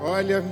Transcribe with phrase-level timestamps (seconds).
[0.00, 0.44] Olha,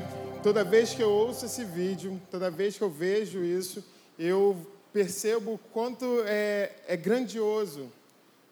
[0.42, 3.82] toda vez que eu ouço esse vídeo, toda vez que eu vejo isso,
[4.18, 4.56] eu
[4.92, 7.88] percebo quanto é, é grandioso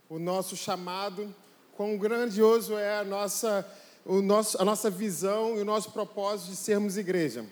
[0.09, 1.35] o nosso chamado,
[1.77, 3.67] quão grandioso é a nossa,
[4.07, 7.45] o nosso, a nossa visão e o nosso propósito de sermos igreja.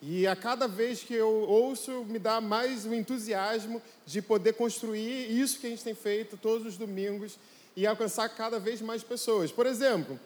[0.00, 5.30] E a cada vez que eu ouço, me dá mais o entusiasmo de poder construir
[5.30, 7.38] isso que a gente tem feito todos os domingos
[7.76, 9.52] e alcançar cada vez mais pessoas.
[9.52, 10.18] Por exemplo,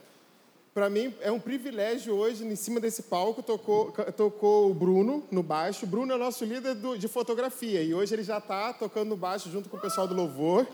[0.75, 5.43] para mim é um privilégio hoje, em cima desse palco, tocou, tocou o Bruno no
[5.43, 5.85] baixo.
[5.85, 9.11] O Bruno é o nosso líder do, de fotografia e hoje ele já está tocando
[9.11, 10.67] no baixo junto com o pessoal do Louvor.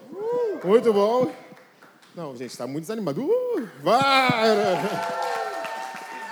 [0.64, 1.32] Muito bom.
[2.14, 3.22] Não, gente, está muito desanimado.
[3.22, 4.48] Uh, vai!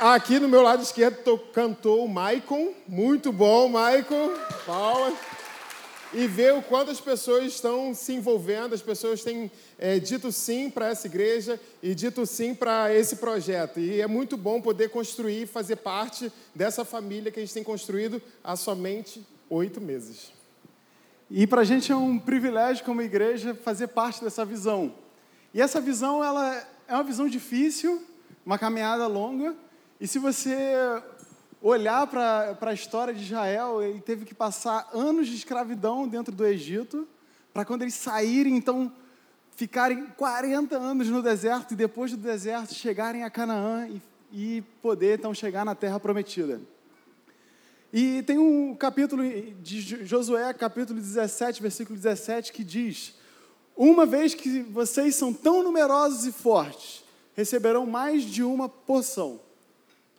[0.00, 2.72] Aqui no meu lado esquerdo cantou o Maicon.
[2.86, 4.30] Muito bom, Maicon.
[4.64, 5.14] Palmas.
[6.18, 10.70] E ver o quanto as pessoas estão se envolvendo, as pessoas têm é, dito sim
[10.70, 13.78] para essa igreja e dito sim para esse projeto.
[13.78, 17.62] E é muito bom poder construir e fazer parte dessa família que a gente tem
[17.62, 20.32] construído há somente oito meses.
[21.30, 24.94] E para a gente é um privilégio como igreja fazer parte dessa visão.
[25.52, 28.02] E essa visão ela é uma visão difícil,
[28.42, 29.54] uma caminhada longa,
[30.00, 30.54] e se você
[31.66, 36.46] olhar para a história de Israel, ele teve que passar anos de escravidão dentro do
[36.46, 37.08] Egito,
[37.52, 38.92] para quando eles saírem, então,
[39.56, 44.00] ficarem 40 anos no deserto e depois do deserto chegarem a Canaã e,
[44.30, 46.60] e poder, então, chegar na terra prometida.
[47.92, 49.22] E tem um capítulo
[49.60, 53.14] de Josué, capítulo 17, versículo 17, que diz:
[53.76, 59.45] Uma vez que vocês são tão numerosos e fortes, receberão mais de uma porção.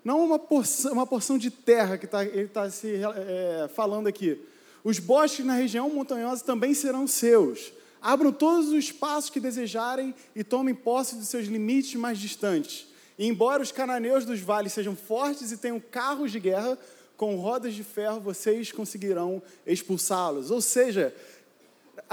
[0.07, 4.41] Não uma porção, uma porção de terra que tá, ele está se é, falando aqui.
[4.81, 7.73] Os bosques na região montanhosa também serão seus.
[8.01, 12.87] Abram todos os espaços que desejarem e tomem posse dos seus limites mais distantes.
[13.19, 16.79] E embora os cananeus dos vales sejam fortes e tenham carros de guerra,
[17.17, 20.51] com rodas de ferro vocês conseguirão expulsá-los.
[20.51, 21.13] Ou seja,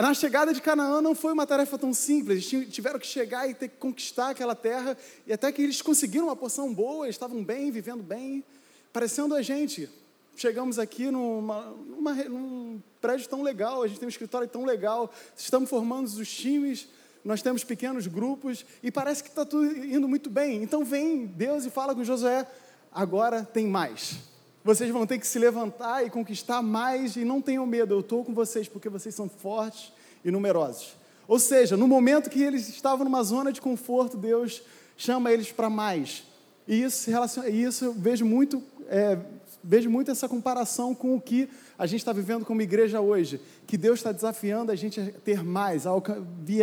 [0.03, 3.55] na chegada de Canaã não foi uma tarefa tão simples, eles tiveram que chegar e
[3.55, 4.97] ter que conquistar aquela terra,
[5.27, 8.45] e até que eles conseguiram uma porção boa, estavam bem, vivendo bem,
[8.93, 9.89] parecendo a gente.
[10.37, 15.13] Chegamos aqui numa, numa, num prédio tão legal, a gente tem um escritório tão legal,
[15.37, 16.89] estamos formando os times,
[17.25, 20.61] nós temos pequenos grupos, e parece que está tudo indo muito bem.
[20.61, 22.47] Então vem Deus e fala com Josué:
[22.93, 24.34] agora tem mais
[24.65, 28.25] vocês vão ter que se levantar e conquistar mais, e não tenham medo, eu estou
[28.25, 29.93] com vocês porque vocês são fortes
[30.25, 30.97] e numerosos.
[31.29, 34.63] Ou seja, no momento que eles estavam numa zona de conforto, Deus
[34.97, 36.25] chama eles para mais.
[36.67, 39.19] E isso, relaciona, isso eu vejo muito, é,
[39.63, 41.49] vejo muito essa comparação com o que
[41.79, 45.45] a gente está vivendo como igreja hoje, que Deus está desafiando a gente a ter
[45.45, 45.93] mais, a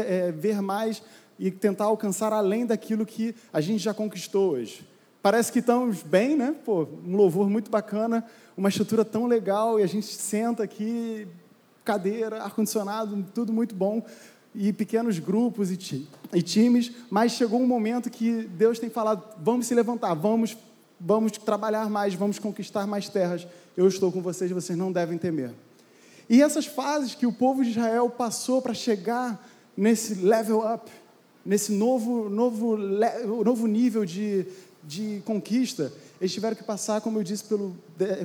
[0.07, 1.03] é, ver mais
[1.37, 4.90] e tentar alcançar além daquilo que a gente já conquistou hoje.
[5.21, 6.55] Parece que estamos bem, né?
[6.65, 8.25] Pô, um louvor muito bacana,
[8.57, 11.27] uma estrutura tão legal e a gente senta aqui,
[11.85, 14.03] cadeira, ar-condicionado, tudo muito bom
[14.53, 19.23] e pequenos grupos e, ti e times, mas chegou um momento que Deus tem falado:
[19.37, 20.57] vamos se levantar, vamos,
[20.99, 23.47] vamos trabalhar mais, vamos conquistar mais terras.
[23.77, 25.51] Eu estou com vocês, vocês não devem temer.
[26.27, 30.89] E essas fases que o povo de Israel passou para chegar nesse level up,
[31.45, 34.45] nesse novo, novo, novo nível de,
[34.83, 37.75] de conquista, eles tiveram que passar, como eu disse, pelo,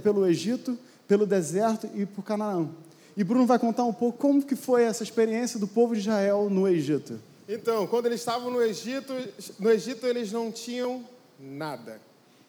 [0.02, 2.68] pelo Egito, pelo deserto e por Canaã.
[3.16, 6.50] E Bruno vai contar um pouco como que foi essa experiência do povo de Israel
[6.50, 7.18] no Egito.
[7.48, 9.12] Então, quando eles estavam no Egito,
[9.58, 11.04] no Egito eles não tinham
[11.40, 12.00] nada.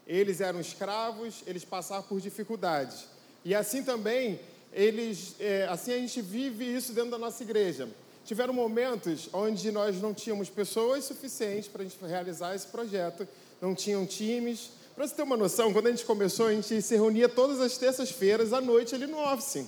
[0.06, 3.06] Eles eram escravos, eles passavam por dificuldades.
[3.46, 4.40] E assim também,
[4.74, 7.88] eles, é, assim a gente vive isso dentro da nossa igreja.
[8.26, 13.26] Tiveram momentos onde nós não tínhamos pessoas suficientes para a gente realizar esse projeto
[13.62, 14.72] não tinham times.
[14.96, 17.78] Para você ter uma noção, quando a gente começou, a gente se reunia todas as
[17.78, 19.66] terças-feiras à noite ali no office.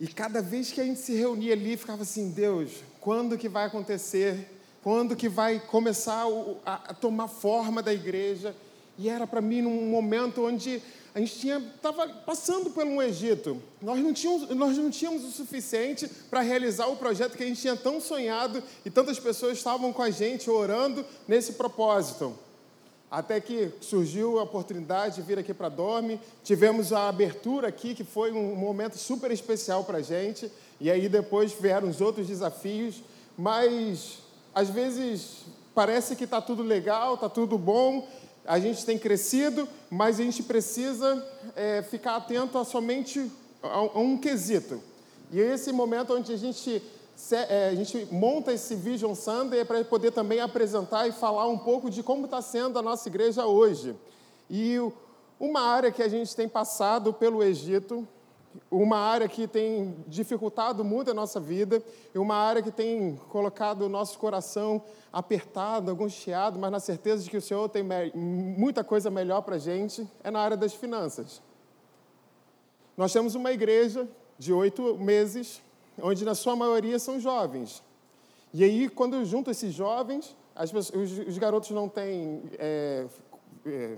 [0.00, 3.66] E cada vez que a gente se reunia ali, ficava assim, Deus, quando que vai
[3.66, 4.50] acontecer?
[4.82, 6.24] Quando que vai começar
[6.64, 8.54] a tomar forma da igreja?
[8.98, 10.82] E era para mim num momento onde
[11.14, 13.62] a gente estava passando por um Egito.
[13.80, 17.60] Nós não, tínhamos, nós não tínhamos o suficiente para realizar o projeto que a gente
[17.60, 22.36] tinha tão sonhado e tantas pessoas estavam com a gente orando nesse propósito.
[23.10, 28.02] Até que surgiu a oportunidade de vir aqui para Dorme, tivemos a abertura aqui, que
[28.02, 33.02] foi um momento super especial para a gente, e aí depois vieram os outros desafios,
[33.36, 34.18] mas
[34.54, 38.08] às vezes parece que está tudo legal, está tudo bom,
[38.46, 43.30] a gente tem crescido, mas a gente precisa é, ficar atento a somente
[43.62, 44.82] a, um quesito.
[45.32, 46.82] E é esse momento onde a gente,
[47.70, 51.88] a gente monta esse Vision Sunday é para poder também apresentar e falar um pouco
[51.88, 53.94] de como está sendo a nossa igreja hoje.
[54.50, 54.78] E
[55.38, 58.06] uma área que a gente tem passado pelo Egito,
[58.70, 61.82] uma área que tem dificultado muito a nossa vida,
[62.14, 64.82] e uma área que tem colocado o nosso coração
[65.12, 67.84] apertado, angustiado, mas na certeza de que o Senhor tem
[68.14, 71.42] muita coisa melhor para a gente, é na área das finanças.
[72.96, 74.08] Nós temos uma igreja
[74.38, 75.60] de oito meses,
[76.00, 77.82] onde na sua maioria são jovens.
[78.52, 83.06] E aí, quando eu junto esses jovens, pessoas, os, os, garotos não têm é,
[83.66, 83.96] é,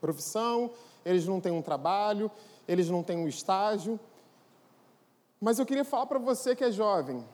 [0.00, 0.70] profissão,
[1.04, 2.30] eles não têm um trabalho,
[2.66, 3.98] eles não têm um estágio.
[5.40, 7.24] Mas eu queria falar para você que é jovem.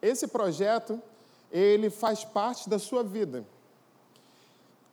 [0.00, 1.00] Esse projeto,
[1.50, 3.44] ele faz parte da sua vida.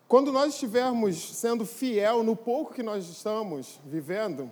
[0.08, 4.50] Quando nós estivermos sendo fiel no pouco que nós estamos vivendo,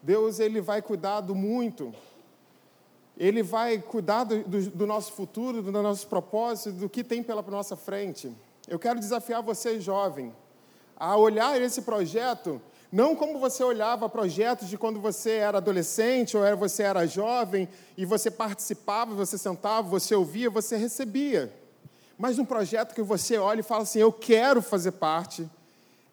[0.00, 1.92] Deus ele vai cuidar do muito.
[3.22, 7.42] Ele vai cuidar do, do, do nosso futuro, do nosso propósito, do que tem pela
[7.42, 8.34] nossa frente.
[8.66, 10.34] Eu quero desafiar você, jovem,
[10.96, 12.60] a olhar esse projeto
[12.92, 17.66] não como você olhava projetos de quando você era adolescente ou você era jovem
[17.96, 21.50] e você participava, você sentava, você ouvia, você recebia.
[22.18, 25.48] Mas um projeto que você olha e fala assim: eu quero fazer parte.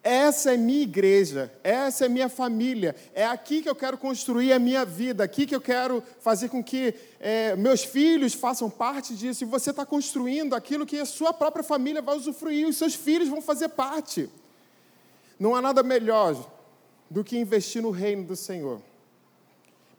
[0.02, 4.58] Essa é minha igreja, essa é minha família, é aqui que eu quero construir a
[4.58, 9.44] minha vida, aqui que eu quero fazer com que é, meus filhos façam parte disso.
[9.44, 13.28] E você está construindo aquilo que a sua própria família vai usufruir, os seus filhos
[13.28, 14.30] vão fazer parte.
[15.38, 16.34] Não há nada melhor
[17.10, 18.80] do que investir no reino do Senhor.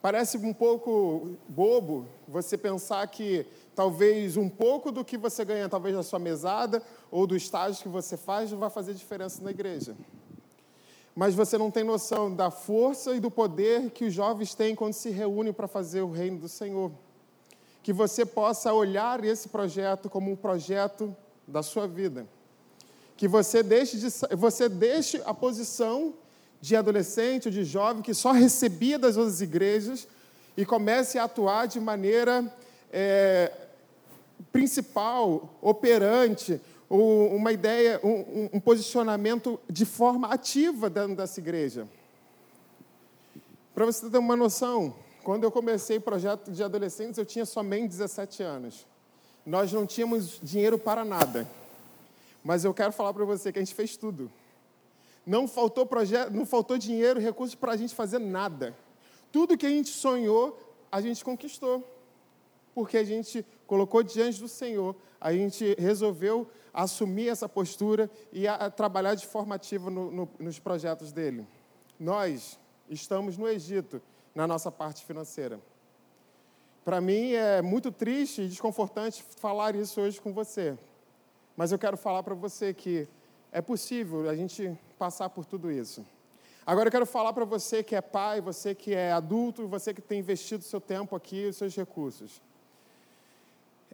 [0.01, 3.45] Parece um pouco bobo você pensar que
[3.75, 7.89] talvez um pouco do que você ganha, talvez da sua mesada ou do estágio que
[7.89, 9.95] você faz, vai fazer diferença na igreja.
[11.15, 14.93] Mas você não tem noção da força e do poder que os jovens têm quando
[14.93, 16.91] se reúnem para fazer o reino do Senhor.
[17.83, 21.15] Que você possa olhar esse projeto como um projeto
[21.47, 22.25] da sua vida.
[23.17, 26.13] Que você deixe, de, você deixe a posição
[26.61, 30.07] de adolescente ou de jovem que só recebia das outras igrejas
[30.55, 32.53] e comece a atuar de maneira
[32.91, 33.51] é,
[34.51, 36.59] principal, operante,
[36.89, 41.87] uma ideia, um, um, posicionamento de forma ativa dentro dessa igreja.
[43.73, 44.93] Para você ter uma noção,
[45.23, 48.85] quando eu comecei o projeto de adolescentes, eu tinha somente 17 anos.
[49.45, 51.47] Nós não tínhamos dinheiro para nada.
[52.43, 54.29] Mas eu quero falar para você que a gente fez tudo.
[55.25, 58.75] Não faltou projeto, não faltou dinheiro, recursos para a gente fazer nada.
[59.31, 60.59] Tudo que a gente sonhou,
[60.91, 61.87] a gente conquistou.
[62.73, 68.55] Porque a gente colocou diante do Senhor, a gente resolveu assumir essa postura e a,
[68.55, 71.45] a trabalhar de forma ativa no, no, nos projetos dele.
[71.99, 72.59] Nós
[72.89, 74.01] estamos no Egito,
[74.33, 75.59] na nossa parte financeira.
[76.83, 80.77] Para mim é muito triste e desconfortante falar isso hoje com você.
[81.55, 83.07] Mas eu quero falar para você que
[83.51, 86.03] é possível a gente passar por tudo isso.
[86.65, 90.01] Agora eu quero falar para você que é pai, você que é adulto, você que
[90.01, 92.41] tem investido seu tempo aqui, os seus recursos.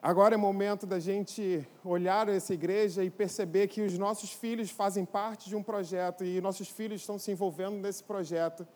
[0.02, 5.04] Agora é momento da gente olhar essa igreja e perceber que os nossos filhos fazem
[5.04, 8.68] parte de um projeto e nossos filhos estão se envolvendo nesse projeto.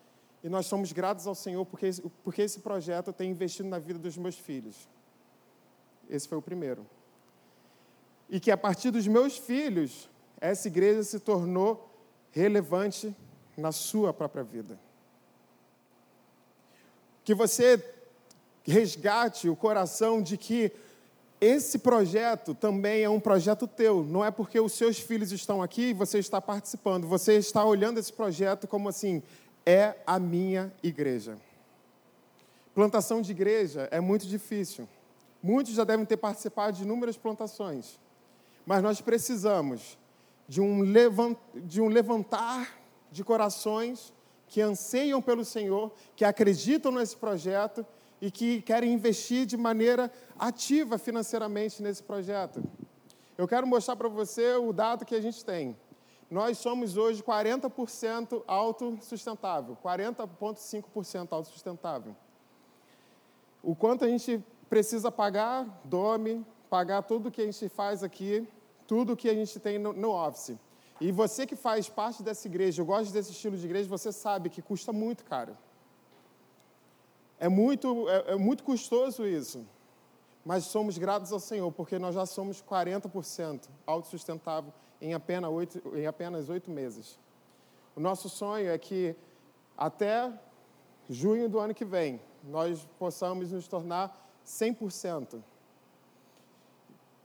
[0.42, 1.90] E nós somos gratos ao Senhor porque,
[2.24, 4.88] porque esse projeto tem investido na vida dos meus filhos.
[6.10, 6.84] Esse foi o primeiro.
[8.28, 11.88] E que a partir dos meus filhos, essa igreja se tornou
[12.32, 13.14] relevante
[13.56, 14.76] na sua própria vida.
[17.22, 17.80] Que você
[18.64, 20.72] resgate o coração de que
[21.44, 24.04] esse projeto também é um projeto teu.
[24.04, 27.08] Não é porque os seus filhos estão aqui e você está participando.
[27.08, 29.20] Você está olhando esse projeto como assim:
[29.66, 31.36] é a minha igreja.
[32.72, 34.88] Plantação de igreja é muito difícil.
[35.42, 37.98] Muitos já devem ter participado de inúmeras plantações.
[38.64, 39.98] Mas nós precisamos
[40.46, 42.78] de um, um levantar
[43.10, 44.14] de corações
[44.46, 47.84] que anseiam pelo Senhor, que acreditam nesse projeto
[48.22, 52.62] e que querem investir de maneira ativa financeiramente nesse projeto.
[53.36, 55.76] Eu quero mostrar para você o dado que a gente tem.
[56.30, 62.16] Nós somos hoje 40% autossustentável, 40,5% autossustentável.
[63.62, 68.48] O quanto a gente precisa pagar, dome, pagar tudo que a gente faz aqui
[68.92, 70.58] tudo que a gente tem no, no office.
[71.00, 74.50] E você que faz parte dessa igreja, eu gosto desse estilo de igreja, você sabe
[74.50, 75.56] que custa muito caro.
[77.42, 79.66] É muito, é, é muito custoso isso.
[80.44, 86.06] Mas somos gratos ao Senhor, porque nós já somos 40% autossustentável em apenas oito, em
[86.06, 87.18] apenas oito meses.
[87.96, 89.16] O nosso sonho é que
[89.76, 90.32] até
[91.10, 95.42] junho do ano que vem nós possamos nos tornar 100%.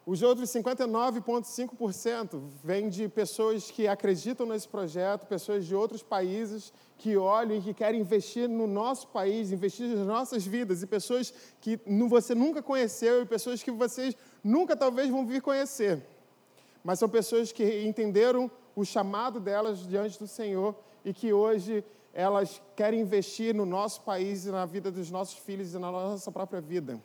[0.08, 7.18] Os outros 59,5% vêm de pessoas que acreditam nesse projeto, pessoas de outros países que
[7.18, 11.78] olham e que querem investir no nosso país, investir nas nossas vidas, e pessoas que
[12.08, 16.02] você nunca conheceu e pessoas que vocês nunca talvez vão vir conhecer.
[16.82, 20.74] Mas são pessoas que entenderam o chamado delas diante do Senhor
[21.04, 21.84] e que hoje
[22.14, 26.32] elas querem investir no nosso país e na vida dos nossos filhos e na nossa
[26.32, 26.98] própria vida.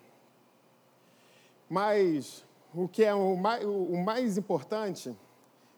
[1.69, 2.45] Mas
[2.75, 5.15] o que é o mais, o mais importante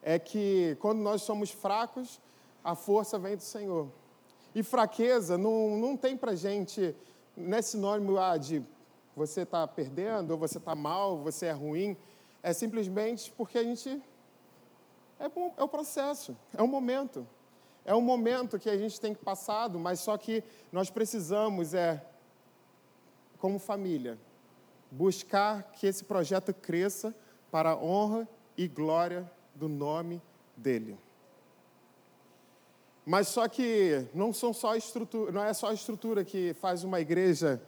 [0.02, 2.22] é que quando nós somos fracos,
[2.64, 3.90] a força vem do Senhor.
[4.54, 6.96] E fraqueza não, não tem para gente,
[7.36, 8.64] não é sinônimo ah, de
[9.16, 11.98] você está perdendo, ou você está mal, você é ruim.
[12.42, 14.02] É simplesmente porque a gente.
[15.20, 17.28] É, é o processo, é o momento.
[17.84, 22.04] É um momento que a gente tem passado, mas só que nós precisamos, é,
[23.38, 24.18] como família,
[24.96, 27.14] buscar que esse projeto cresça
[27.52, 30.22] para a honra e glória do nome
[30.56, 30.98] dele.
[33.06, 37.00] Mas só que não são só estrutura, não é só a estrutura que faz uma
[37.00, 37.62] igreja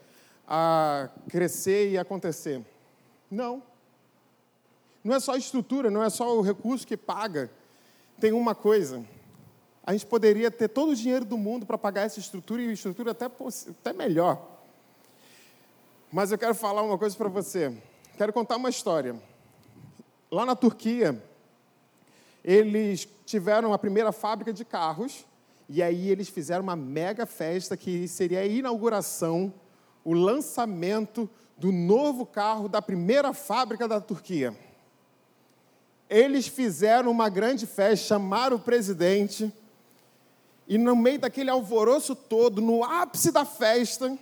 [0.48, 2.66] a crescer e acontecer.
[3.30, 3.62] Não.
[5.04, 7.52] Não é só a estrutura, não é só o recurso que paga.
[8.20, 9.06] Tem uma coisa.
[9.86, 13.12] A gente poderia ter todo o dinheiro do mundo para pagar essa estrutura e estrutura
[13.12, 14.57] até, até melhor.
[16.12, 17.76] Mas eu quero falar uma coisa para você.
[18.18, 19.16] Quero contar uma história.
[20.32, 21.22] Lá na Turquia,
[22.44, 25.26] eles tiveram a primeira fábrica de carros
[25.68, 29.54] e aí eles fizeram uma mega festa que seria a inauguração,
[30.04, 34.56] o lançamento do novo carro da primeira fábrica da Turquia.
[36.10, 39.52] Eles fizeram uma grande festa, chamaram o presidente
[40.66, 44.18] e no meio daquele alvoroço todo, no ápice da festa,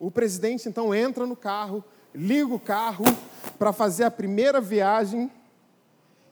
[0.00, 3.04] o presidente então entra no carro, liga o carro
[3.58, 5.30] para fazer a primeira viagem.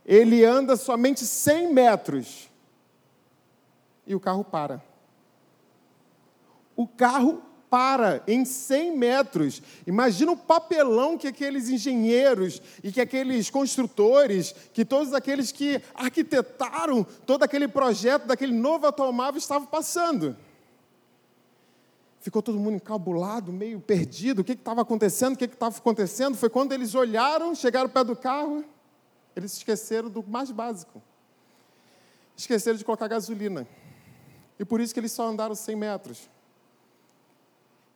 [0.07, 2.49] Ele anda somente 100 metros
[4.07, 4.83] e o carro para.
[6.75, 9.63] O carro para em 100 metros.
[9.87, 17.05] Imagina o papelão que aqueles engenheiros e que aqueles construtores, que todos aqueles que arquitetaram
[17.27, 20.35] todo aquele projeto daquele novo automóvel estavam passando.
[22.21, 24.41] Ficou todo mundo encabulado, meio perdido.
[24.41, 25.35] O que estava acontecendo?
[25.35, 26.37] O que estava acontecendo?
[26.37, 28.65] Foi quando eles olharam, chegaram perto do carro,
[29.37, 31.01] eles esqueceram do mais básico.
[32.37, 33.67] Esqueceram de colocar gasolina.
[34.59, 36.29] E por isso que eles só andaram 100 metros.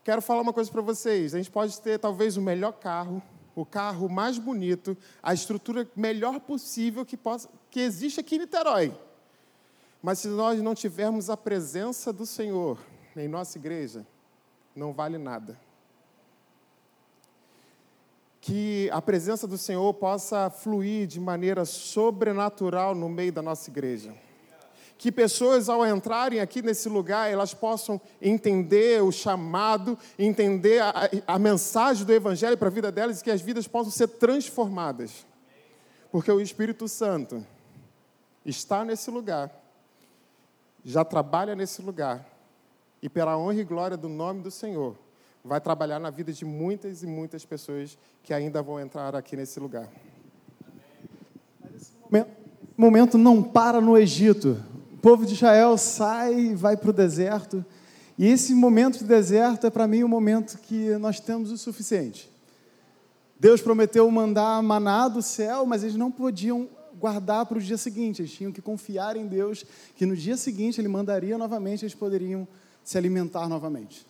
[0.04, 1.34] Quero falar uma coisa para vocês.
[1.34, 3.22] A gente pode ter talvez o melhor carro,
[3.54, 8.96] o carro mais bonito, a estrutura melhor possível que, possa, que existe aqui em Niterói.
[10.02, 12.78] Mas se nós não tivermos a presença do Senhor
[13.16, 14.04] em nossa igreja,
[14.74, 15.58] não vale nada.
[18.40, 24.14] Que a presença do Senhor possa fluir de maneira sobrenatural no meio da nossa igreja.
[24.98, 30.92] Que pessoas, ao entrarem aqui nesse lugar, elas possam entender o chamado, entender a,
[31.26, 35.26] a mensagem do Evangelho para a vida delas e que as vidas possam ser transformadas.
[36.10, 37.44] Porque o Espírito Santo
[38.44, 39.50] está nesse lugar,
[40.84, 42.31] já trabalha nesse lugar
[43.02, 44.96] e pela honra e glória do nome do Senhor,
[45.44, 49.58] vai trabalhar na vida de muitas e muitas pessoas que ainda vão entrar aqui nesse
[49.58, 49.88] lugar.
[51.74, 51.92] Esse
[52.76, 54.56] momento não para no Egito.
[54.92, 57.64] O povo de Israel sai e vai para o deserto.
[58.16, 62.30] E esse momento de deserto é para mim o momento que nós temos o suficiente.
[63.40, 68.22] Deus prometeu mandar maná do céu, mas eles não podiam guardar para o dia seguinte.
[68.22, 69.64] Eles tinham que confiar em Deus,
[69.96, 72.46] que no dia seguinte Ele mandaria novamente, eles poderiam
[72.84, 74.06] se alimentar novamente.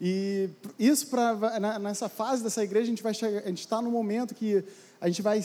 [0.00, 3.90] E isso para nessa fase dessa igreja a gente vai chegar, a gente está no
[3.90, 4.62] momento que
[5.00, 5.42] a gente vai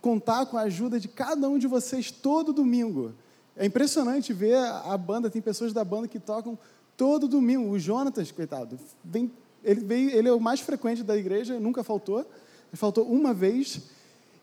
[0.00, 3.12] contar com a ajuda de cada um de vocês todo domingo.
[3.56, 6.58] É impressionante ver a banda, tem pessoas da banda que tocam
[6.96, 7.70] todo domingo.
[7.70, 9.30] O Jonatas, coitado, vem,
[9.62, 12.26] ele, veio, ele é o mais frequente da igreja, nunca faltou.
[12.72, 13.80] Faltou uma vez.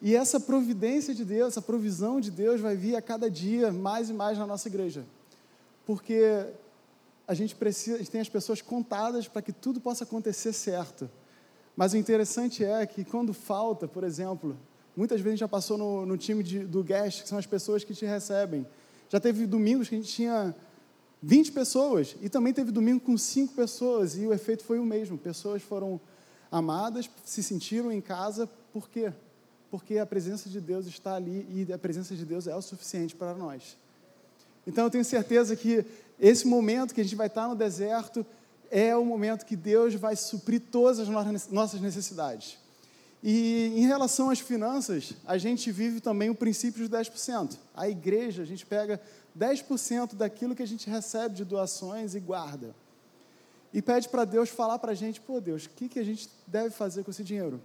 [0.01, 4.09] E essa providência de Deus, essa provisão de Deus vai vir a cada dia mais
[4.09, 5.05] e mais na nossa igreja.
[5.85, 6.47] Porque
[7.27, 11.09] a gente precisa, a gente tem as pessoas contadas para que tudo possa acontecer certo.
[11.75, 14.57] Mas o interessante é que quando falta, por exemplo,
[14.95, 17.45] muitas vezes a gente já passou no, no time de, do guest, que são as
[17.45, 18.65] pessoas que te recebem.
[19.09, 20.55] Já teve domingos que a gente tinha
[21.21, 25.17] 20 pessoas e também teve domingo com 5 pessoas e o efeito foi o mesmo.
[25.17, 25.99] Pessoas foram
[26.51, 29.13] amadas, se sentiram em casa, por quê?
[29.69, 33.15] Porque a presença de Deus está ali e a presença de Deus é o suficiente
[33.15, 33.77] para nós.
[34.65, 35.85] Então eu tenho certeza que
[36.21, 38.23] esse momento que a gente vai estar no deserto
[38.69, 41.09] é o momento que Deus vai suprir todas as
[41.49, 42.59] nossas necessidades.
[43.23, 47.57] E em relação às finanças, a gente vive também o princípio dos 10%.
[47.75, 49.01] A igreja, a gente pega
[49.37, 52.75] 10% daquilo que a gente recebe de doações e guarda.
[53.73, 56.29] E pede para Deus falar para a gente, pô Deus, o que, que a gente
[56.45, 57.59] deve fazer com esse dinheiro?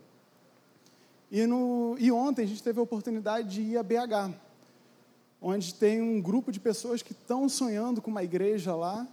[1.30, 4.34] E, no, e ontem a gente teve a oportunidade de ir a BH,
[5.48, 9.06] onde tem um grupo de pessoas que estão sonhando com uma igreja lá.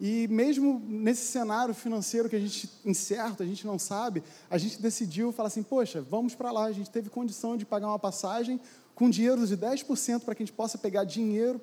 [0.00, 4.82] E mesmo nesse cenário financeiro que a gente incerto, a gente não sabe, a gente
[4.82, 6.64] decidiu falar assim, poxa, vamos para lá.
[6.64, 8.60] A gente teve condição de pagar uma passagem
[8.92, 11.60] com dinheiro de 10% para que a gente possa pegar dinheiro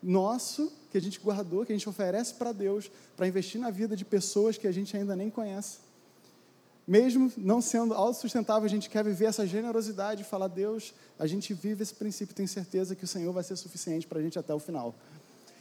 [0.00, 3.96] nosso, que a gente guardou, que a gente oferece para Deus, para investir na vida
[3.96, 5.78] de pessoas que a gente ainda nem conhece.
[6.86, 11.54] Mesmo não sendo autossustentável, a gente quer viver essa generosidade e falar, Deus, a gente
[11.54, 14.52] vive esse princípio, tenho certeza que o Senhor vai ser suficiente para a gente até
[14.52, 14.94] o final.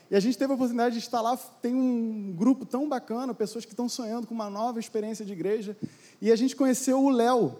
[0.09, 3.65] E a gente teve a oportunidade de estar lá, tem um grupo tão bacana, pessoas
[3.65, 5.77] que estão sonhando com uma nova experiência de igreja,
[6.19, 7.55] e a gente conheceu o Léo.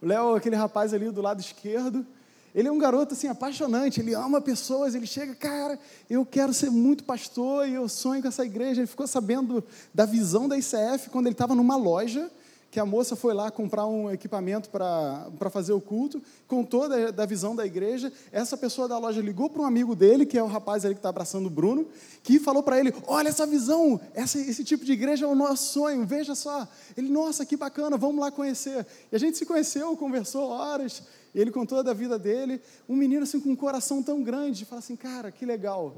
[0.00, 2.06] O Léo, aquele rapaz ali do lado esquerdo,
[2.54, 6.70] ele é um garoto assim apaixonante, ele ama pessoas, ele chega, cara, eu quero ser
[6.70, 8.80] muito pastor e eu sonho com essa igreja.
[8.80, 9.64] Ele ficou sabendo
[9.94, 12.30] da visão da ICF quando ele estava numa loja
[12.72, 17.54] que a moça foi lá comprar um equipamento para fazer o culto, contou da, visão
[17.54, 18.10] da igreja.
[18.32, 20.98] Essa pessoa da loja ligou para um amigo dele, que é o rapaz ali que
[20.98, 21.86] está abraçando o Bruno,
[22.22, 25.70] que falou para ele: Olha essa visão, essa, esse tipo de igreja é o nosso
[25.74, 26.66] sonho, veja só.
[26.96, 28.86] Ele, nossa, que bacana, vamos lá conhecer.
[29.12, 31.02] E a gente se conheceu, conversou horas,
[31.34, 32.58] ele contou da vida dele.
[32.88, 35.94] Um menino assim com um coração tão grande, fala assim: Cara, que legal,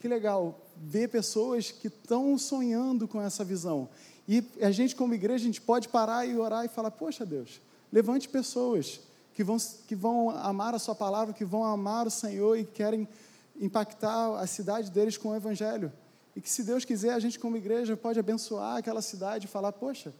[0.00, 3.88] que legal ver pessoas que estão sonhando com essa visão.
[4.28, 7.60] E a gente, como igreja, a gente pode parar e orar e falar: Poxa, Deus,
[7.92, 9.00] levante pessoas
[9.34, 9.56] que vão,
[9.86, 13.08] que vão amar a Sua palavra, que vão amar o Senhor e querem
[13.60, 15.92] impactar a cidade deles com o Evangelho.
[16.34, 19.72] E que, se Deus quiser, a gente, como igreja, pode abençoar aquela cidade e falar:
[19.72, 20.12] Poxa,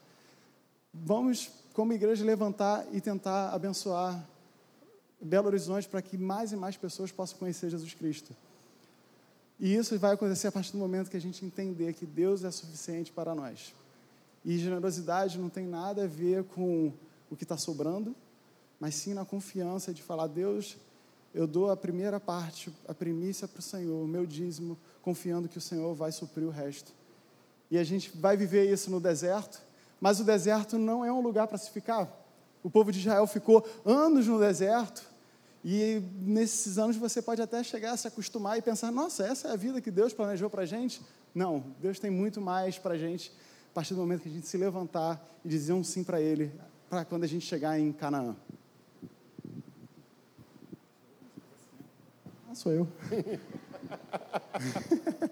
[0.95, 4.25] vamos, como igreja, levantar e tentar abençoar
[5.21, 8.35] Belo Horizonte para que mais e mais pessoas possam conhecer Jesus Cristo.
[9.59, 12.51] E isso vai acontecer a partir do momento que a gente entender que Deus é
[12.51, 13.75] suficiente para nós.
[14.47, 16.93] E generosidade não tem nada a ver com
[17.29, 18.15] o que está sobrando,
[18.79, 20.77] mas sim na confiança de falar: Deus,
[21.35, 25.59] eu dou a primeira parte, a primícia para o Senhor, o meu dízimo, confiando que
[25.59, 26.93] o Senhor vai suprir o resto.
[27.69, 29.61] E a gente vai viver isso no deserto,
[30.01, 32.09] mas o deserto não é um lugar para se ficar.
[32.63, 35.05] O povo de Israel ficou anos no deserto,
[35.65, 39.51] e nesses anos você pode até chegar a se acostumar e pensar: nossa, essa é
[39.51, 41.03] a vida que Deus planejou para a gente?
[41.35, 43.33] Não, Deus tem muito mais para a gente
[43.77, 46.51] partir do momento que a gente se levantar e dizer um sim para Ele,
[46.89, 48.35] para quando a gente chegar em Canaã.
[52.49, 52.89] Ah, sou eu.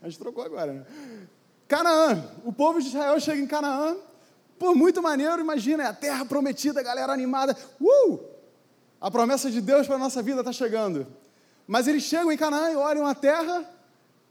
[0.00, 0.86] a gente trocou agora, né?
[1.66, 2.30] Canaã.
[2.44, 3.96] O povo de Israel chega em Canaã.
[4.60, 7.58] Pô, muito maneiro, imagina, é a terra prometida, a galera animada.
[7.80, 8.20] Uh!
[9.00, 11.04] A promessa de Deus para a nossa vida está chegando.
[11.66, 13.68] Mas eles chegam em Canaã e olham a terra,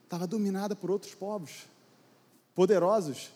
[0.06, 1.75] estava dominada por outros povos
[2.56, 3.32] poderosos.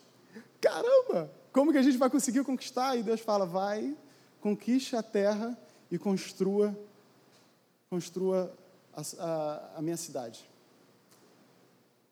[0.62, 1.30] Caramba!
[1.52, 2.96] Como que a gente vai conseguir conquistar?
[2.96, 3.96] E Deus fala: vai,
[4.40, 5.58] conquiste a terra
[5.92, 6.76] e construa,
[7.90, 8.52] construa
[8.94, 10.50] a, a, a minha cidade.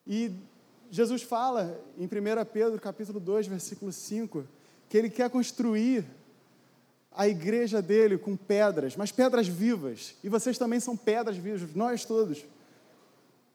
[0.06, 0.32] E
[0.90, 2.10] Jesus fala em 1
[2.52, 4.46] Pedro capítulo 2, versículo 5,
[4.90, 6.06] que ele quer construir
[7.12, 10.16] a igreja dele com pedras, mas pedras vivas.
[10.24, 12.46] E vocês também são pedras vivas, nós todos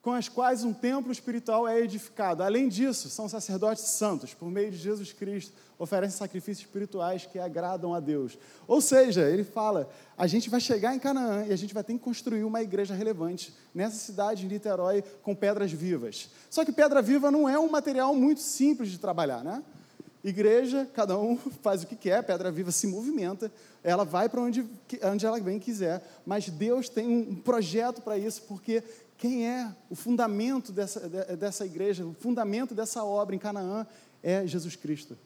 [0.02, 2.42] com as quais um templo espiritual é edificado.
[2.42, 7.94] Além disso, são sacerdotes santos, por meio de Jesus Cristo, oferecem sacrifícios espirituais que agradam
[7.94, 8.36] a Deus.
[8.66, 9.88] Ou seja, ele fala:
[10.18, 12.94] a gente vai chegar em Canaã e a gente vai ter que construir uma igreja
[12.94, 16.28] relevante nessa cidade de Niterói com pedras vivas.
[16.50, 19.62] Só que pedra viva não é um material muito simples de trabalhar, né?
[20.24, 23.50] Igreja, cada um faz o que quer, pedra viva se movimenta,
[23.82, 24.64] ela vai para onde,
[25.04, 28.84] onde ela bem quiser, mas Deus tem um projeto para isso, porque
[29.22, 33.86] quem é o fundamento dessa, dessa igreja, o fundamento dessa obra em Canaã
[34.20, 35.16] é Jesus Cristo.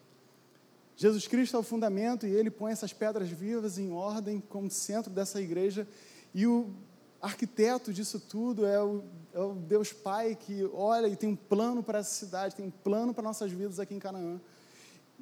[0.95, 5.11] Jesus Cristo é o fundamento e ele põe essas pedras vivas em ordem como centro
[5.11, 5.89] dessa igreja.
[6.35, 6.75] E o
[7.23, 11.83] arquiteto disso tudo é o, é o Deus Pai que olha e tem um plano
[11.83, 14.39] para essa cidade, tem um plano para nossas vidas aqui em Canaã.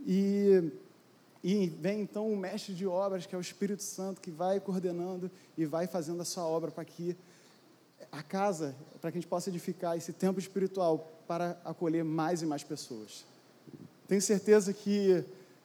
[0.05, 0.73] E,
[1.45, 5.31] e vem então o mestre de obras, que é o Espírito Santo, que vai coordenando
[5.57, 7.17] e vai fazendo a sua obra para que
[8.11, 12.47] a casa para que a gente possa edificar esse templo espiritual para acolher mais e
[12.47, 13.25] mais pessoas.
[14.07, 15.25] Tenho certeza que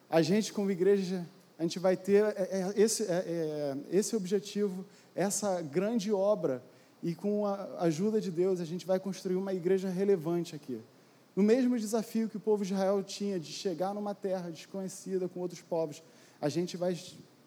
[0.10, 5.62] a gente, como igreja, a gente vai ter é, é, esse, é, esse objetivo, essa
[5.62, 6.64] grande obra,
[7.02, 10.82] e com a ajuda de Deus, a gente vai construir uma igreja relevante aqui.
[11.36, 15.40] No mesmo desafio que o povo de Israel tinha de chegar numa terra desconhecida com
[15.40, 16.04] outros povos,
[16.42, 16.98] a gente vai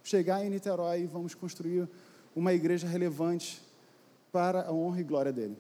[0.02, 1.88] chegar em Niterói e vamos construir
[2.34, 3.60] uma igreja relevante
[4.32, 5.56] para a honra e glória dele.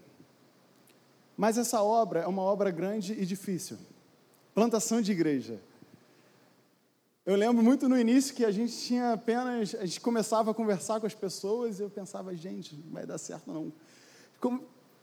[1.36, 3.76] Mas essa obra é uma obra grande e difícil.
[4.54, 5.60] Plantação de igreja.
[7.24, 10.98] Eu lembro muito no início que a gente tinha apenas, a gente começava a conversar
[10.98, 13.72] com as pessoas e eu pensava, gente, não vai dar certo não.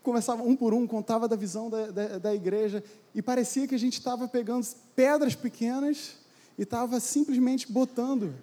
[0.02, 3.78] Começava um por um, contava da visão da, da, da igreja e parecia que a
[3.78, 6.16] gente estava pegando pedras pequenas
[6.58, 8.34] e estava simplesmente botando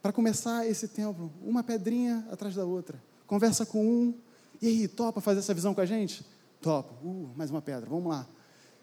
[0.00, 3.02] para começar esse templo, uma pedrinha atrás da outra.
[3.26, 4.14] Conversa com um,
[4.60, 6.24] e aí, topa fazer essa visão com a gente?
[6.60, 6.94] Topa.
[7.02, 8.26] Uh, mais uma pedra, vamos lá.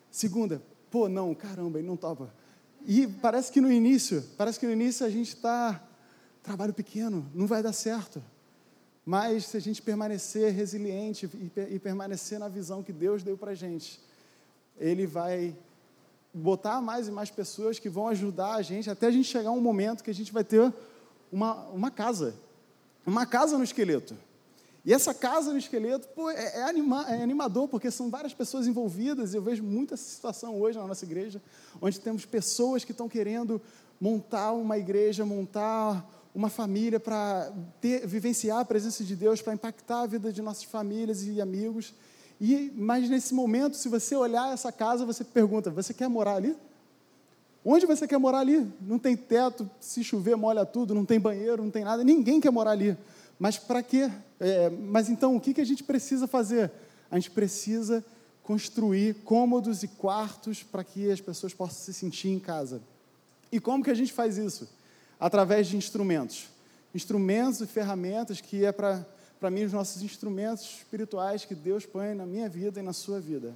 [0.10, 2.34] Segunda, pô, não, caramba, ele não topa.
[2.86, 5.84] E parece que no início, parece que no início a gente está,
[6.42, 8.24] trabalho pequeno, não vai dar certo.
[9.06, 13.52] Mas se a gente permanecer resiliente e, e permanecer na visão que Deus deu para
[13.52, 14.02] a gente,
[14.80, 15.56] Ele vai
[16.34, 19.62] botar mais e mais pessoas que vão ajudar a gente, até a gente chegar um
[19.62, 20.74] momento que a gente vai ter
[21.32, 22.36] uma, uma casa.
[23.06, 24.18] Uma casa no esqueleto.
[24.88, 28.68] E essa casa no esqueleto pô, é, é, anima, é, animador, porque são várias pessoas
[28.68, 29.34] envolvidas.
[29.34, 31.42] Eu vejo muita situação hoje na nossa igreja,
[31.82, 33.62] onde temos pessoas que estão querendo
[34.00, 37.52] montar uma igreja, montar uma família para
[38.06, 41.94] vivenciar a presença de Deus, para impactar a vida de nossas famílias e amigos.
[42.40, 46.56] E, mas nesse momento, se você olhar essa casa, você pergunta: você quer morar ali?
[47.66, 48.66] Onde você quer morar ali?
[48.80, 52.52] Não tem teto, se chover molha tudo, não tem banheiro, não tem nada, ninguém quer
[52.52, 52.98] morar ali.
[53.40, 54.12] Mas para quê?
[54.40, 56.72] É, mas então, o que, que a gente precisa fazer?
[57.10, 58.04] A gente precisa
[58.44, 62.82] construir cômodos e quartos para que as pessoas possam se sentir em casa.
[63.52, 64.68] E como que a gente faz isso?
[65.20, 66.48] Através de instrumentos.
[66.96, 69.06] Instrumentos e ferramentas que é para,
[69.40, 73.20] para mim, os nossos instrumentos espirituais que Deus põe na minha vida e na sua
[73.20, 73.54] vida.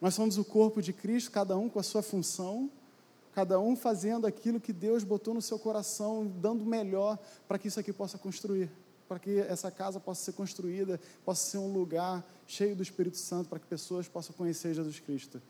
[0.00, 2.70] Nós somos o corpo de Cristo, cada um com a sua função,
[3.34, 7.78] cada um fazendo aquilo que Deus botou no seu coração, dando melhor para que isso
[7.78, 8.70] aqui possa construir
[9.10, 13.48] para que essa casa possa ser construída, possa ser um lugar cheio do Espírito Santo,
[13.48, 15.42] para que pessoas possam conhecer Jesus Cristo.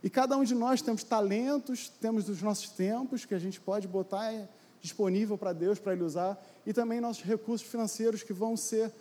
[0.00, 3.88] E cada um de nós temos talentos, temos os nossos tempos que a gente pode
[3.88, 4.32] botar
[4.80, 8.92] disponível para Deus, para Ele usar, e também nossos recursos financeiros que vão ser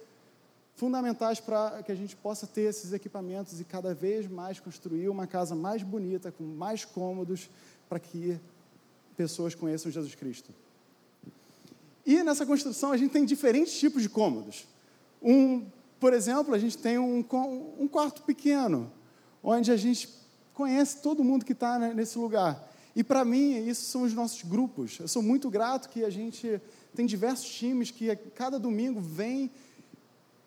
[0.76, 5.28] fundamentais para que a gente possa ter esses equipamentos e cada vez mais construir uma
[5.28, 7.48] casa mais bonita, com mais cômodos,
[7.88, 8.40] para que
[9.16, 10.52] pessoas conheçam Jesus Cristo.
[12.10, 14.68] E nessa construção a gente tem diferentes tipos de cômodos.
[15.22, 15.68] Um,
[16.00, 17.24] por exemplo, a gente tem um,
[17.78, 18.92] um quarto pequeno,
[19.44, 20.10] onde a gente
[20.52, 22.68] conhece todo mundo que está nesse lugar.
[22.96, 24.98] E para mim, isso são os nossos grupos.
[25.00, 26.60] Eu sou muito grato que a gente
[26.96, 29.52] tem diversos times que cada domingo vêm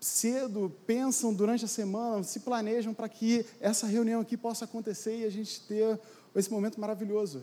[0.00, 5.24] cedo, pensam durante a semana, se planejam para que essa reunião aqui possa acontecer e
[5.24, 6.00] a gente ter
[6.34, 7.40] esse momento maravilhoso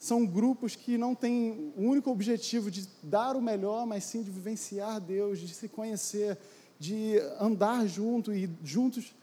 [0.00, 4.30] são grupos que não têm o único objetivo de dar o melhor, mas sim de
[4.30, 6.38] vivenciar Deus, de se conhecer,
[6.78, 9.14] de andar junto e juntos,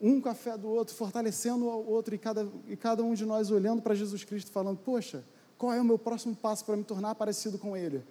[0.00, 3.82] um café do outro, fortalecendo o outro e cada, e cada um de nós olhando
[3.82, 5.22] para Jesus Cristo, falando: Poxa,
[5.58, 8.02] qual é o meu próximo passo para me tornar parecido com Ele?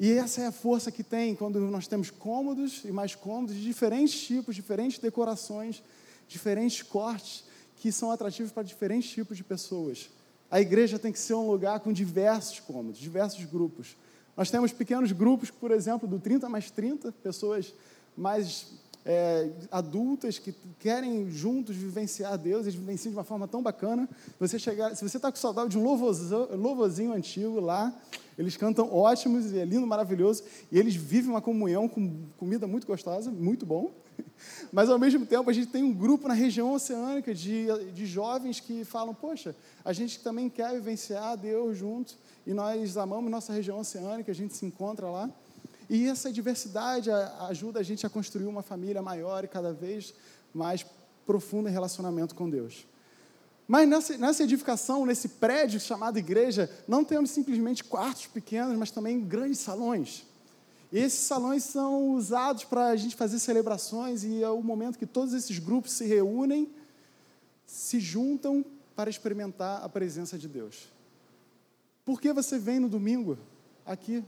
[0.00, 3.62] E essa é a força que tem quando nós temos cômodos e mais cômodos, de
[3.62, 5.82] diferentes tipos, diferentes decorações,
[6.26, 7.44] diferentes cortes,
[7.76, 10.08] que são atrativos para diferentes tipos de pessoas.
[10.54, 13.96] A igreja tem que ser um lugar com diversos cômodos, diversos grupos.
[14.36, 17.74] Nós temos pequenos grupos, por exemplo, do 30 mais 30, pessoas
[18.16, 18.68] mais
[19.04, 24.08] é, adultas que querem juntos vivenciar Deus, eles vivenciam de uma forma tão bacana.
[24.38, 27.92] Você chegar, se você está com saudade de um louvorzinho antigo lá,
[28.38, 33.28] eles cantam ótimos, é lindo, maravilhoso, e eles vivem uma comunhão com comida muito gostosa,
[33.28, 33.90] muito bom.
[34.72, 38.60] Mas, ao mesmo tempo, a gente tem um grupo na região oceânica de, de jovens
[38.60, 43.78] que falam: Poxa, a gente também quer vivenciar Deus junto, e nós amamos nossa região
[43.78, 45.30] oceânica, a gente se encontra lá.
[45.88, 47.10] E essa diversidade
[47.48, 50.14] ajuda a gente a construir uma família maior e cada vez
[50.52, 50.84] mais
[51.26, 52.86] profunda em relacionamento com Deus.
[53.66, 59.20] Mas nessa, nessa, edificação, nesse prédio chamado igreja, não temos simplesmente quartos pequenos, mas também
[59.20, 60.24] grandes salões.
[60.94, 65.34] Esses salões são usados para a gente fazer celebrações e é o momento que todos
[65.34, 66.72] esses grupos se reúnem,
[67.66, 70.88] se juntam para experimentar a presença de Deus.
[72.04, 73.36] Por que você vem no domingo
[73.84, 74.24] aqui?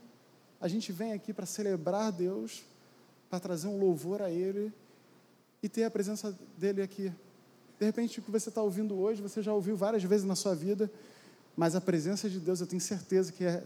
[0.60, 2.64] A gente vem aqui para celebrar Deus,
[3.30, 4.72] para trazer um louvor a Ele
[5.62, 7.12] e ter a presença dele aqui.
[7.78, 10.56] De repente, o que você está ouvindo hoje, você já ouviu várias vezes na sua
[10.56, 10.90] vida,
[11.56, 13.62] mas a presença de Deus, eu tenho certeza que é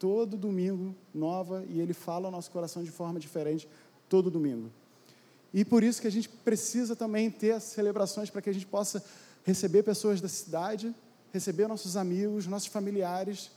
[0.00, 3.68] todo domingo nova e ele fala ao nosso coração de forma diferente
[4.08, 4.72] todo domingo.
[5.52, 9.04] E por isso que a gente precisa também ter celebrações para que a gente possa
[9.44, 10.94] receber pessoas da cidade,
[11.32, 13.50] receber nossos amigos, nossos familiares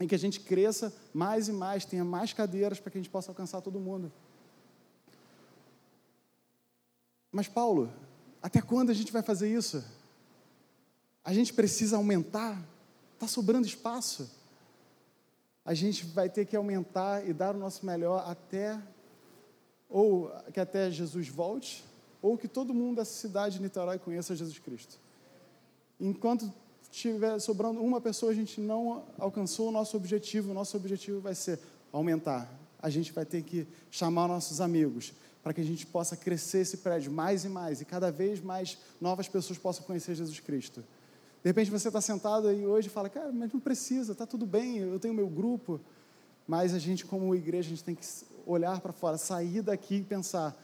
[0.00, 3.10] em que a gente cresça mais e mais, tenha mais cadeiras para que a gente
[3.10, 4.10] possa alcançar todo mundo.
[7.30, 7.92] Mas, Paulo,
[8.40, 9.84] até quando a gente vai fazer isso?
[11.24, 12.58] A gente precisa aumentar?
[13.14, 14.37] Está sobrando espaço.
[15.68, 18.80] A gente vai ter que aumentar e dar o nosso melhor até,
[19.86, 21.84] ou que até Jesus volte,
[22.22, 24.98] ou que todo mundo dessa cidade de Niterói conheça Jesus Cristo.
[26.00, 26.50] Enquanto
[26.90, 30.52] estiver sobrando uma pessoa, a gente não alcançou o nosso objetivo.
[30.52, 31.60] O nosso objetivo vai ser
[31.92, 32.50] aumentar.
[32.80, 36.78] A gente vai ter que chamar nossos amigos para que a gente possa crescer esse
[36.78, 40.82] prédio mais e mais e cada vez mais novas pessoas possam conhecer Jesus Cristo.
[41.42, 44.44] De repente você está sentado aí hoje e fala, cara, mas não precisa, está tudo
[44.44, 45.80] bem, eu tenho meu grupo.
[46.46, 48.06] Mas a gente, como igreja, a gente tem que
[48.46, 50.56] olhar para fora, sair daqui e pensar,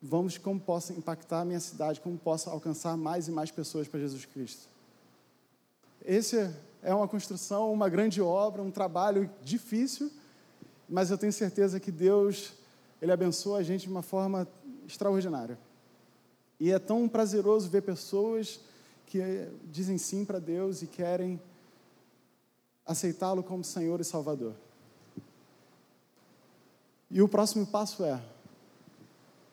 [0.00, 4.00] vamos como posso impactar a minha cidade, como posso alcançar mais e mais pessoas para
[4.00, 4.68] Jesus Cristo.
[6.04, 6.50] Esse
[6.82, 10.10] é uma construção, uma grande obra, um trabalho difícil,
[10.88, 12.52] mas eu tenho certeza que Deus,
[13.00, 14.48] Ele abençoa a gente de uma forma
[14.86, 15.56] extraordinária.
[16.58, 18.60] E é tão prazeroso ver pessoas
[19.06, 21.40] que dizem sim para Deus e querem
[22.86, 24.54] aceitá-lo como Senhor e Salvador.
[27.10, 28.22] E o próximo passo é: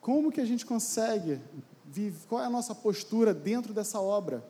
[0.01, 1.39] como que a gente consegue,
[2.27, 4.43] qual é a nossa postura dentro dessa obra?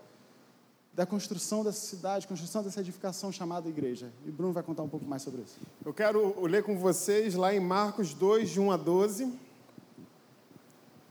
[0.99, 4.11] da construção dessa cidade, construção dessa edificação chamada igreja.
[4.25, 5.57] E Bruno vai contar um pouco mais sobre isso.
[5.85, 9.33] Eu quero ler com vocês lá em Marcos 2, de 1 a 12.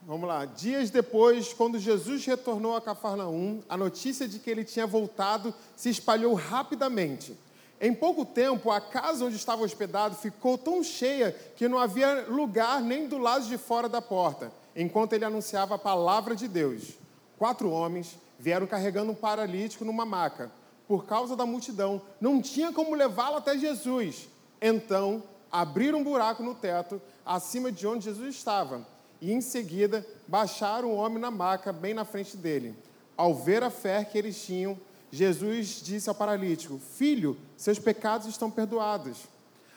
[0.09, 0.47] Vamos lá.
[0.47, 5.91] Dias depois, quando Jesus retornou a Cafarnaum, a notícia de que ele tinha voltado se
[5.91, 7.37] espalhou rapidamente.
[7.79, 12.81] Em pouco tempo, a casa onde estava hospedado ficou tão cheia que não havia lugar
[12.81, 16.95] nem do lado de fora da porta, enquanto ele anunciava a palavra de Deus.
[17.37, 20.51] Quatro homens vieram carregando um paralítico numa maca.
[20.87, 24.27] Por causa da multidão, não tinha como levá-lo até Jesus.
[24.59, 28.87] Então, abriram um buraco no teto, acima de onde Jesus estava.
[29.21, 32.75] E em seguida, baixaram o homem na maca, bem na frente dele.
[33.17, 34.79] Ao ver a fé que eles tinham,
[35.11, 39.19] Jesus disse ao paralítico: Filho, seus pecados estão perdoados.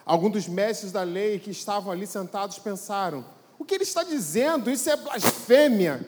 [0.05, 3.25] Alguns dos mestres da lei que estavam ali sentados pensaram:
[3.57, 4.69] O que ele está dizendo?
[4.69, 6.05] Isso é blasfêmia.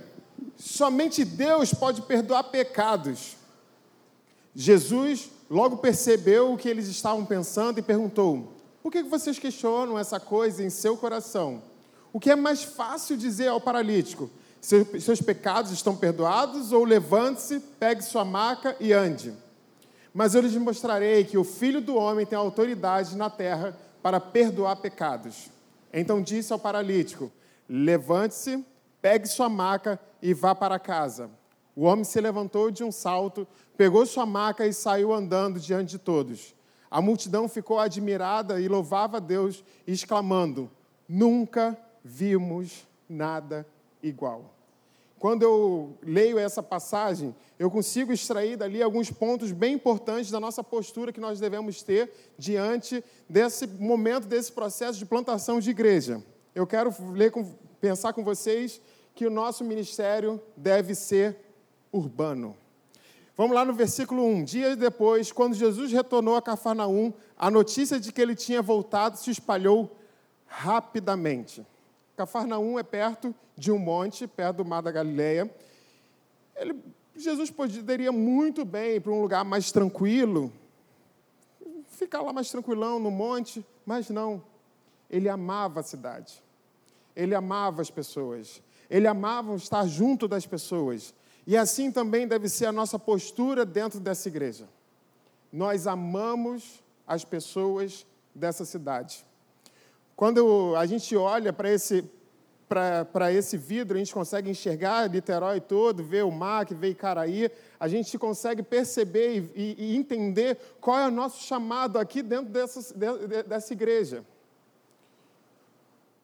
[0.57, 3.37] Somente Deus pode perdoar pecados.
[4.55, 10.19] Jesus logo percebeu o que eles estavam pensando e perguntou: Por que vocês questionam essa
[10.19, 11.72] coisa em seu coração?
[12.13, 14.29] O que é mais fácil dizer ao paralítico?
[14.61, 16.71] Seus pecados estão perdoados?
[16.71, 19.33] Ou levante-se, pegue sua maca e ande?
[20.13, 24.75] Mas eu lhes mostrarei que o filho do homem tem autoridade na terra para perdoar
[24.75, 25.49] pecados.
[25.91, 27.31] Então disse ao paralítico:
[27.67, 28.63] Levante-se,
[29.01, 31.31] pegue sua maca e vá para casa.
[31.75, 35.97] O homem se levantou de um salto, pegou sua maca e saiu andando diante de
[35.97, 36.53] todos.
[36.91, 40.69] A multidão ficou admirada e louvava a Deus, exclamando:
[41.09, 43.65] Nunca vimos nada
[44.01, 44.53] igual.
[45.17, 50.61] Quando eu leio essa passagem, eu consigo extrair dali alguns pontos bem importantes da nossa
[50.61, 56.21] postura que nós devemos ter diante desse momento, desse processo de plantação de igreja.
[56.53, 57.31] Eu quero ler
[57.79, 58.81] pensar com vocês
[59.15, 61.37] que o nosso ministério deve ser
[61.89, 62.57] urbano.
[63.37, 64.43] Vamos lá no versículo 1.
[64.43, 69.31] Dias depois, quando Jesus retornou a Cafarnaum, a notícia de que ele tinha voltado se
[69.31, 69.95] espalhou
[70.45, 71.65] rapidamente.
[72.15, 75.49] Cafarnaum é perto de um monte, perto do mar da Galileia.
[76.55, 76.75] Ele,
[77.15, 80.51] Jesus poderia muito bem ir para um lugar mais tranquilo,
[81.87, 84.43] ficar lá mais tranquilão no monte, mas não.
[85.09, 86.41] Ele amava a cidade.
[87.15, 88.61] Ele amava as pessoas.
[88.89, 91.13] Ele amava estar junto das pessoas.
[91.45, 94.67] E assim também deve ser a nossa postura dentro dessa igreja.
[95.51, 99.25] Nós amamos as pessoas dessa cidade.
[100.15, 102.09] Quando a gente olha para esse,
[103.33, 107.87] esse vidro, a gente consegue enxergar Niterói todo, ver o mar, que vê Icaraí, a
[107.87, 112.93] gente consegue perceber e, e, entender qual é o nosso chamado aqui dentro dessa,
[113.43, 114.23] dessa igreja.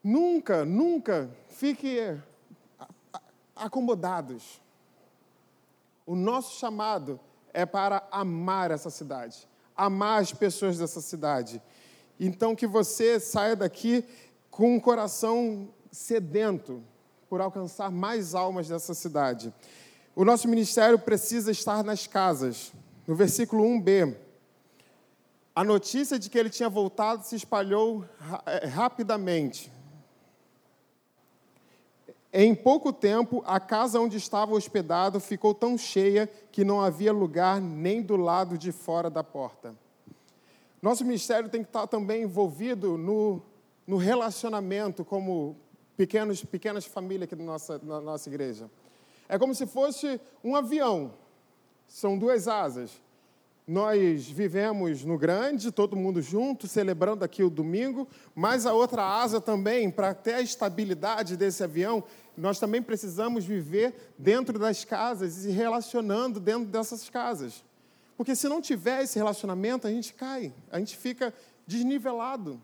[0.04, 2.00] Nunca, nunca fique
[3.56, 4.62] acomodados.
[6.06, 7.20] O nosso chamado
[7.54, 11.62] é para amar essa cidade, amar as pessoas dessa cidade.
[12.20, 14.04] Então, que você saia daqui
[14.52, 16.84] com um coração sedento
[17.30, 19.54] por alcançar mais almas dessa cidade.
[20.16, 22.74] O nosso ministério precisa estar nas casas.
[23.08, 24.16] No versículo 1b,
[25.56, 28.04] a notícia de que ele tinha voltado se espalhou
[28.46, 29.72] eh, rapidamente.
[32.32, 37.60] Em pouco tempo, a casa onde estava hospedado ficou tão cheia que não havia lugar
[37.60, 39.76] nem do lado de fora da porta.
[40.82, 43.42] Nosso ministério tem que estar também envolvido no,
[43.86, 45.58] no relacionamento como
[45.98, 48.70] pequenos, pequenas famílias aqui na nossa, na nossa igreja.
[49.28, 51.14] É como se fosse um avião.
[51.86, 52.92] São duas asas.
[53.68, 59.40] Nós vivemos no grande, todo mundo junto, celebrando aqui o domingo, mas a outra asa
[59.40, 62.04] também, para ter a estabilidade desse avião,
[62.36, 67.64] nós também precisamos viver dentro das casas e relacionando dentro dessas casas.
[68.20, 71.34] Porque se não tiver esse relacionamento, a gente cai, a gente fica
[71.66, 72.62] desnivelado.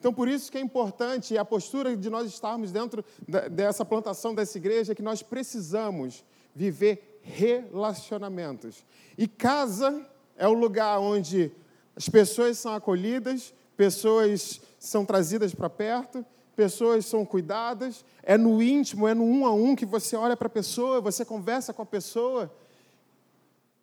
[0.00, 3.04] Então, por isso que é importante, a postura de nós estarmos dentro
[3.50, 8.82] dessa plantação dessa igreja, é que nós precisamos viver relacionamentos.
[9.18, 10.06] E casa
[10.38, 11.52] é o lugar onde
[11.94, 16.24] as pessoas são acolhidas, pessoas são trazidas para perto,
[16.56, 18.06] pessoas são cuidadas.
[18.22, 21.26] É no íntimo, é no um a um que você olha para a pessoa, você
[21.26, 22.50] conversa com a pessoa.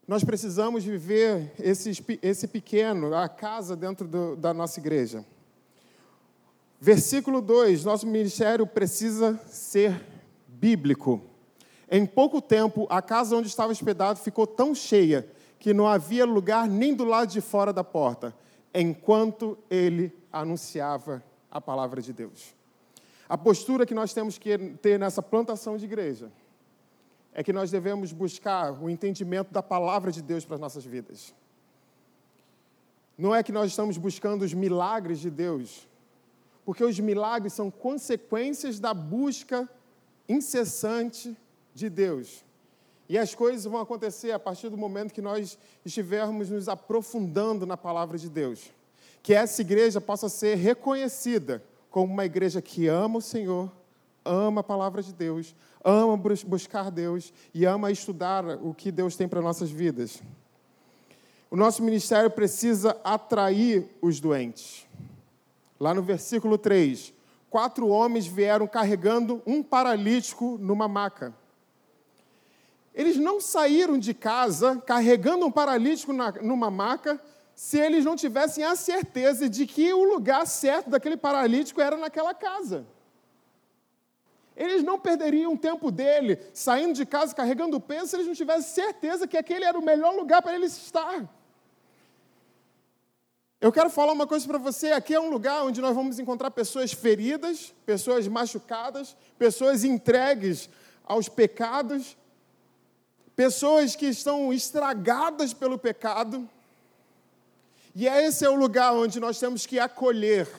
[0.10, 1.92] Nós precisamos viver esse,
[2.24, 5.24] esse pequeno, a casa dentro do, da nossa igreja.
[6.82, 10.04] Versículo 2: nosso ministério precisa ser
[10.48, 11.22] bíblico.
[11.92, 16.68] Em pouco tempo, a casa onde estava hospedado ficou tão cheia que não havia lugar
[16.68, 18.36] nem do lado de fora da porta,
[18.74, 22.56] enquanto ele anunciava a palavra de Deus.
[23.30, 26.32] A postura que nós temos que ter nessa plantação de igreja
[27.40, 31.34] é que nós devemos buscar o entendimento da palavra de Deus para as nossas vidas.
[33.18, 35.88] Não é que nós estamos buscando os milagres de Deus,
[36.66, 39.70] porque os milagres são consequências da busca
[40.28, 41.34] incessante
[41.74, 42.44] de Deus.
[43.08, 47.78] E as coisas vão acontecer a partir do momento que nós estivermos nos aprofundando na
[47.78, 48.70] palavra de Deus.
[49.24, 53.72] Que essa igreja possa ser reconhecida como uma igreja que ama o Senhor,
[54.26, 59.28] ama a palavra de Deus, ama buscar Deus e ama estudar o que Deus tem
[59.28, 60.22] para nossas vidas.
[61.50, 64.86] O nosso ministério precisa atrair os doentes.
[65.80, 67.14] Lá no versículo 3,
[67.50, 71.34] quatro homens vieram carregando um paralítico numa maca.
[72.94, 77.20] Eles não saíram de casa carregando um paralítico na, numa maca
[77.56, 82.34] se eles não tivessem a certeza de que o lugar certo daquele paralítico era naquela
[82.34, 82.86] casa.
[84.60, 88.84] Eles não perderiam o tempo dele saindo de casa carregando peso se eles não tivessem
[88.84, 91.26] certeza que aquele era o melhor lugar para eles estar.
[93.62, 96.52] Eu quero falar uma coisa para você: aqui é um lugar onde nós vamos encontrar
[96.52, 100.70] pessoas feridas, pessoas machucadas, pessoas entregues
[101.06, 102.18] aos pecados,
[103.38, 106.48] pessoas que estão estragadas pelo pecado.
[107.96, 110.50] E é esse é o lugar onde nós temos que acolher.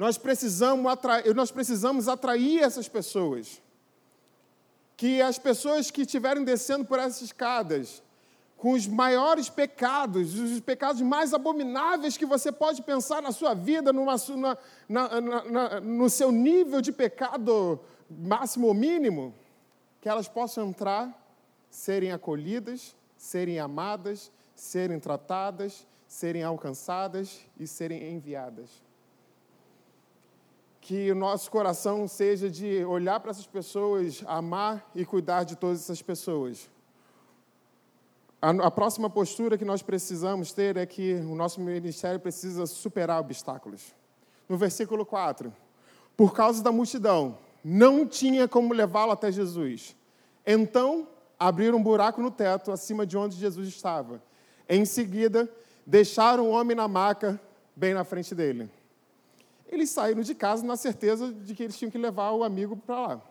[0.00, 3.60] Nós precisamos atrair, nós precisamos atrair essas pessoas.
[4.96, 8.02] Que as pessoas que estiverem descendo por essas escadas,
[8.56, 13.92] com os maiores pecados, os pecados mais abomináveis que você pode pensar na sua vida,
[13.92, 14.16] numa,
[14.88, 19.34] na, na, na, no seu nível de pecado máximo ou mínimo,
[20.00, 21.14] que elas possam entrar
[21.68, 28.88] serem acolhidas, serem amadas, serem tratadas, serem alcançadas e serem enviadas.
[30.90, 35.78] Que o nosso coração seja de olhar para essas pessoas, amar e cuidar de todas
[35.78, 36.68] essas pessoas.
[38.42, 43.20] A, a próxima postura que nós precisamos ter é que o nosso ministério precisa superar
[43.20, 43.94] obstáculos.
[44.48, 45.52] No versículo 4,
[46.16, 49.94] por causa da multidão, não tinha como levá-lo até Jesus.
[50.44, 51.06] Então
[51.38, 54.20] abriram um buraco no teto acima de onde Jesus estava.
[54.68, 55.48] Em seguida,
[55.86, 57.40] deixaram o homem na maca,
[57.76, 58.68] bem na frente dele.
[59.70, 63.00] Eles saíram de casa na certeza de que eles tinham que levar o amigo para
[63.00, 63.22] lá.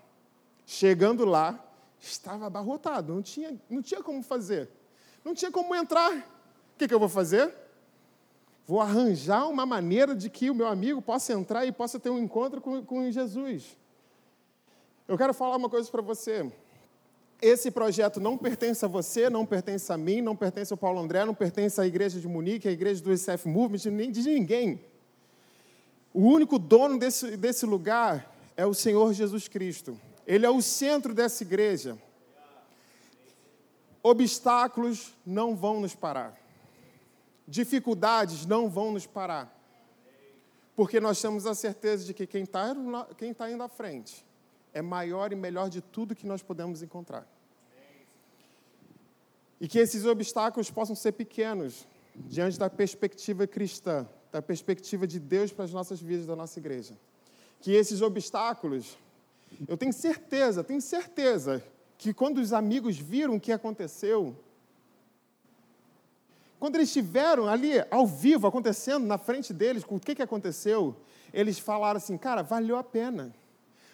[0.66, 1.62] Chegando lá,
[2.00, 4.70] estava abarrotado, não tinha, não tinha como fazer.
[5.24, 6.14] Não tinha como entrar.
[6.14, 7.54] O que, que eu vou fazer?
[8.66, 12.18] Vou arranjar uma maneira de que o meu amigo possa entrar e possa ter um
[12.18, 13.78] encontro com, com Jesus.
[15.06, 16.50] Eu quero falar uma coisa para você.
[17.42, 21.26] Esse projeto não pertence a você, não pertence a mim, não pertence ao Paulo André,
[21.26, 24.80] não pertence à igreja de Munique, à igreja do SF Movement, nem de ninguém.
[26.14, 30.00] O único dono desse, desse lugar é o Senhor Jesus Cristo.
[30.26, 31.98] Ele é o centro dessa igreja.
[34.02, 36.38] Obstáculos não vão nos parar.
[37.48, 39.56] Dificuldades não vão nos parar.
[40.76, 42.76] Porque nós temos a certeza de que quem está
[43.18, 44.26] quem tá indo à frente
[44.74, 47.28] é maior e melhor de tudo que nós podemos encontrar.
[49.60, 51.86] E que esses obstáculos possam ser pequenos
[52.16, 56.96] diante da perspectiva cristã, da perspectiva de Deus para as nossas vidas, da nossa igreja.
[57.60, 58.98] Que esses obstáculos,
[59.68, 61.64] eu tenho certeza, tenho certeza,
[61.98, 64.36] que quando os amigos viram o que aconteceu,
[66.60, 70.96] quando eles estiveram ali, ao vivo, acontecendo na frente deles, o que, que aconteceu?
[71.34, 73.34] Eles falaram assim, cara, valeu a pena.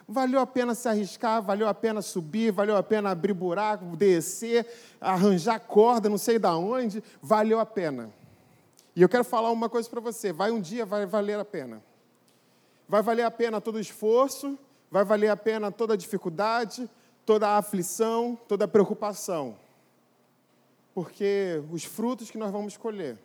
[0.07, 4.67] Valeu a pena se arriscar, valeu a pena subir, valeu a pena abrir buraco, descer,
[5.01, 8.11] arranjar corda, não sei da onde, valeu a pena.
[8.95, 11.83] E eu quero falar uma coisa para você: vai um dia, vai valer a pena.
[12.87, 14.57] Vai valer a pena todo o esforço,
[14.89, 16.89] vai valer a pena toda a dificuldade,
[17.25, 19.57] toda a aflição, toda a preocupação.
[20.93, 23.17] Porque os frutos que nós vamos colher,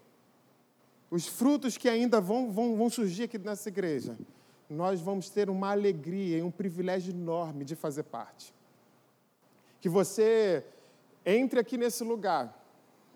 [1.10, 4.18] os frutos que ainda vão, vão, vão surgir aqui nessa igreja,
[4.68, 8.54] nós vamos ter uma alegria e um privilégio enorme de fazer parte.
[9.80, 10.64] Que você
[11.24, 12.56] entre aqui nesse lugar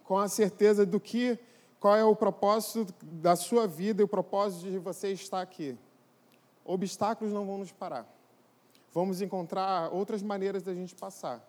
[0.05, 1.39] com a certeza do que
[1.85, 5.77] qual é o propósito da sua vida e o propósito de você estar aqui.
[6.65, 8.09] Obstáculos não vão nos parar.
[8.91, 11.47] Vamos encontrar outras maneiras da gente passar.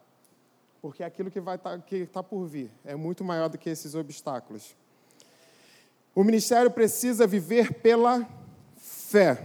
[0.82, 3.96] Porque aquilo que vai tá, que está por vir é muito maior do que esses
[3.96, 4.76] obstáculos.
[6.14, 8.28] O ministério precisa viver pela
[8.76, 9.42] fé.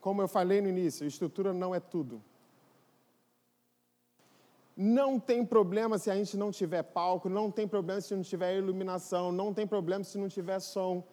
[0.00, 2.22] Como eu falei no início, estrutura não é tudo.
[4.76, 8.56] Não tem problema se a gente não tiver palco, não tem problema se não tiver
[8.56, 11.04] iluminação, não tem problema se não tiver som.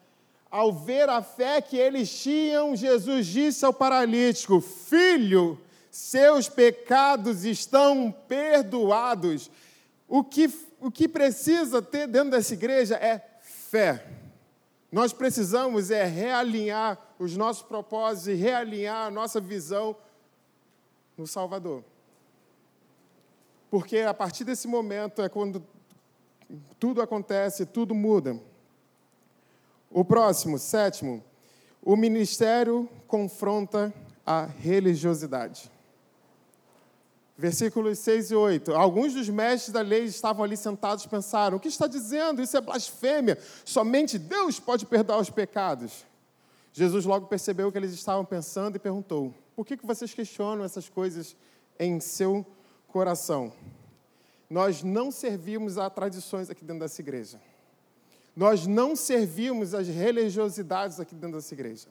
[0.50, 5.60] Ao ver a fé que eles tinham, Jesus disse ao paralítico: Filho,
[5.92, 9.52] seus pecados estão perdoados.
[10.08, 10.50] O que,
[10.80, 14.06] o que precisa ter dentro dessa igreja é fé.
[14.92, 19.96] Nós precisamos é realinhar os nossos propósitos e realinhar a nossa visão
[21.18, 21.84] no Salvador.
[23.70, 25.64] Porque a partir desse momento é quando
[26.80, 28.40] tudo acontece, tudo muda.
[29.90, 31.24] O próximo, sétimo,
[31.82, 33.94] o ministério confronta
[34.26, 35.72] a religiosidade.
[37.38, 38.74] Versículos 6 e 8.
[38.74, 42.42] Alguns dos mestres da lei estavam ali sentados e pensaram: o que está dizendo?
[42.42, 43.38] Isso é blasfêmia.
[43.64, 46.06] Somente Deus pode perdoar os pecados.
[46.74, 50.90] Jesus logo percebeu o que eles estavam pensando e perguntou: por que, vocês questionam essas
[50.90, 51.36] coisas
[51.80, 52.46] em seu
[52.88, 53.52] coração?
[54.50, 57.40] Nós não servimos a tradições aqui dentro dessa igreja.
[58.36, 61.88] Nós não servimos as religiosidades aqui dentro dessa igreja.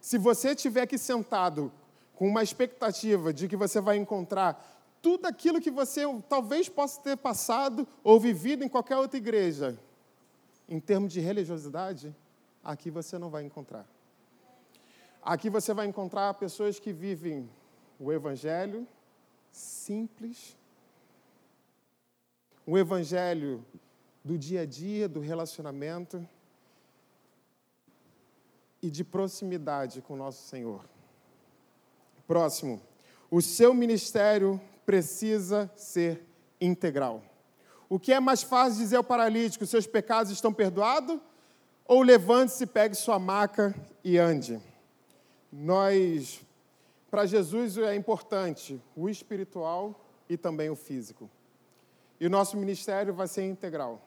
[0.00, 1.72] Se você estiver aqui sentado
[2.14, 7.16] com uma expectativa de que você vai encontrar tudo aquilo que você talvez possa ter
[7.16, 9.78] passado ou vivido em qualquer outra igreja,
[10.68, 12.14] em termos de religiosidade,
[12.62, 13.86] aqui você não vai encontrar.
[15.22, 17.48] Aqui você vai encontrar pessoas que vivem
[17.98, 18.86] o evangelho
[19.56, 20.56] simples,
[22.66, 23.64] um evangelho
[24.24, 26.26] do dia a dia, do relacionamento
[28.82, 30.84] e de proximidade com o nosso Senhor.
[32.26, 32.82] Próximo.
[33.30, 36.26] O seu ministério precisa ser
[36.60, 37.22] integral.
[37.88, 41.20] O que é mais fácil dizer ao paralítico: seus pecados estão perdoados?
[41.86, 44.60] Ou levante-se, pegue sua maca e ande?
[45.52, 46.44] Nós,
[47.14, 51.30] para Jesus é importante o espiritual e também o físico.
[52.18, 54.04] E o nosso ministério vai ser integral.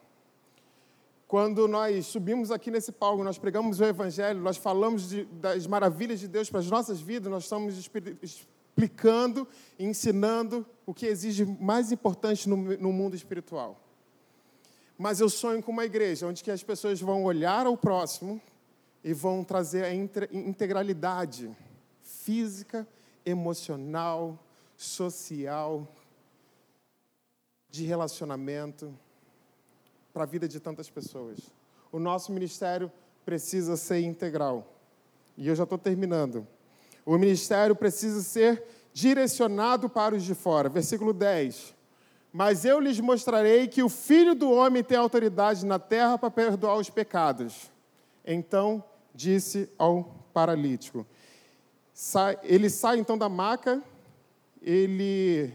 [1.26, 6.20] Quando nós subimos aqui nesse palco, nós pregamos o Evangelho, nós falamos de, das maravilhas
[6.20, 7.78] de Deus para as nossas vidas, nós estamos
[8.22, 9.48] explicando
[9.80, 13.82] e ensinando o que exige mais importante no, no mundo espiritual.
[14.98, 18.42] Mas eu sonho com uma igreja onde que as pessoas vão olhar ao próximo
[19.02, 21.56] e vão trazer a integralidade
[22.28, 22.86] física,
[23.26, 24.38] emocional,
[24.76, 25.88] social,
[27.70, 28.94] de relacionamento,
[30.12, 31.38] para a vida de tantas pessoas.
[31.90, 32.92] O nosso ministério
[33.24, 34.68] precisa ser integral.
[35.38, 36.46] E eu já estou terminando.
[37.06, 38.62] O ministério precisa ser
[38.92, 40.68] direcionado para os de fora.
[40.68, 41.74] Versículo 10.
[42.34, 46.76] Mas eu lhes mostrarei que o Filho do Homem tem autoridade na terra para perdoar
[46.76, 47.72] os pecados.
[48.26, 48.84] Então
[49.16, 50.04] disse ao
[50.34, 51.08] paralítico.
[52.44, 53.82] Ele sai então da maca,
[54.62, 55.52] ele.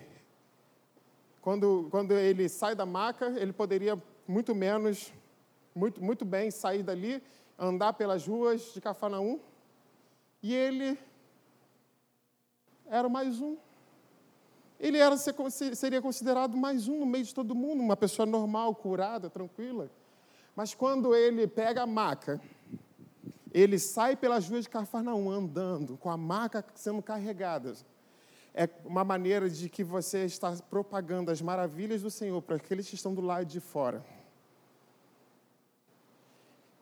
[1.40, 5.12] Quando, quando ele sai da maca, ele poderia muito menos,
[5.74, 7.22] muito, muito bem sair dali,
[7.58, 9.38] andar pelas ruas de Cafarnaum,
[10.42, 10.98] e ele
[12.86, 13.56] era mais um.
[14.80, 19.30] Ele era, seria considerado mais um no meio de todo mundo, uma pessoa normal, curada,
[19.30, 19.88] tranquila.
[20.56, 22.40] Mas quando ele pega a maca,
[23.52, 27.74] ele sai pelas ruas de Cafarnaum andando, com a maca sendo carregada.
[28.54, 32.94] É uma maneira de que você está propagando as maravilhas do Senhor para aqueles que
[32.94, 34.04] estão do lado de fora.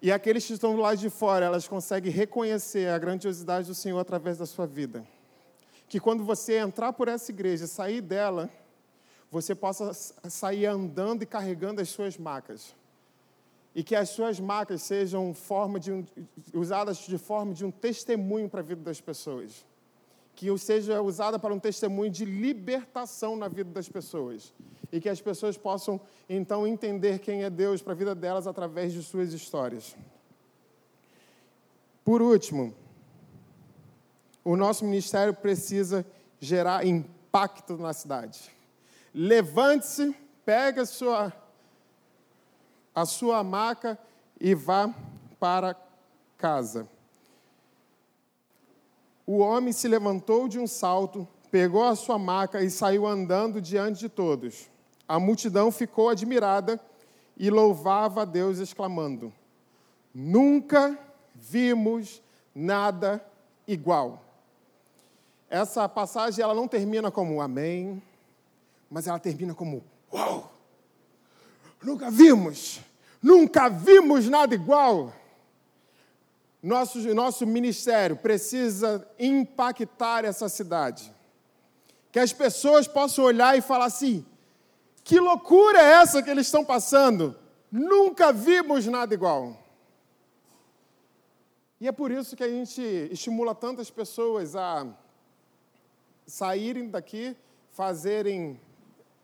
[0.02, 3.98] E aqueles que estão do lado de fora, elas conseguem reconhecer a grandiosidade do Senhor
[3.98, 5.04] através da sua vida.
[5.88, 8.48] Que quando você entrar por essa igreja, sair dela,
[9.30, 12.74] você possa sair andando e carregando as suas macas.
[13.74, 16.04] E que as suas marcas sejam forma de um,
[16.52, 19.64] usadas de forma de um testemunho para a vida das pessoas.
[20.34, 24.52] Que seja usada para um testemunho de libertação na vida das pessoas.
[24.90, 28.92] E que as pessoas possam, então, entender quem é Deus para a vida delas através
[28.92, 29.94] de suas histórias.
[32.04, 32.74] Por último,
[34.42, 36.04] o nosso ministério precisa
[36.40, 38.50] gerar impacto na cidade.
[39.14, 41.30] Levante-se, pegue a sua
[42.94, 43.98] a sua maca
[44.40, 44.92] e vá
[45.38, 45.76] para
[46.36, 46.88] casa.
[49.26, 54.00] O homem se levantou de um salto, pegou a sua maca e saiu andando diante
[54.00, 54.68] de todos.
[55.06, 56.80] A multidão ficou admirada
[57.36, 59.32] e louvava a Deus, exclamando:
[60.14, 60.98] Nunca
[61.34, 62.22] vimos
[62.54, 63.24] nada
[63.66, 64.22] igual.
[65.48, 68.02] Essa passagem ela não termina como amém,
[68.90, 69.82] mas ela termina como
[70.12, 70.59] uau!
[71.82, 72.80] Nunca vimos,
[73.22, 75.12] nunca vimos nada igual.
[76.62, 81.10] Nosso, nosso ministério precisa impactar essa cidade.
[82.12, 84.26] Que as pessoas possam olhar e falar assim:
[85.02, 87.34] que loucura é essa que eles estão passando?
[87.72, 89.56] Nunca vimos nada igual.
[91.80, 94.86] E é por isso que a gente estimula tantas pessoas a
[96.26, 97.34] saírem daqui,
[97.72, 98.60] fazerem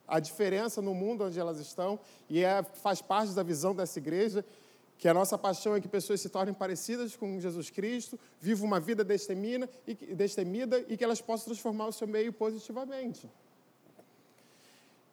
[0.07, 1.99] a diferença no mundo onde elas estão,
[2.29, 4.45] e é, faz parte da visão dessa igreja,
[4.99, 8.81] que a nossa paixão é que pessoas se tornem parecidas com Jesus Cristo, vivam uma
[8.81, 13.29] vida destemida e, destemida e que elas possam transformar o seu meio positivamente.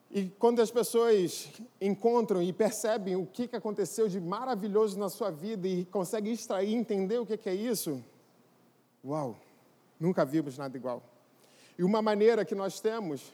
[0.10, 1.50] E quando as pessoas
[1.82, 7.18] encontram e percebem o que aconteceu de maravilhoso na sua vida e conseguem extrair, entender
[7.18, 8.02] o que é isso,
[9.04, 9.36] uau,
[10.00, 11.02] nunca vimos nada igual.
[11.78, 13.34] E uma maneira que nós temos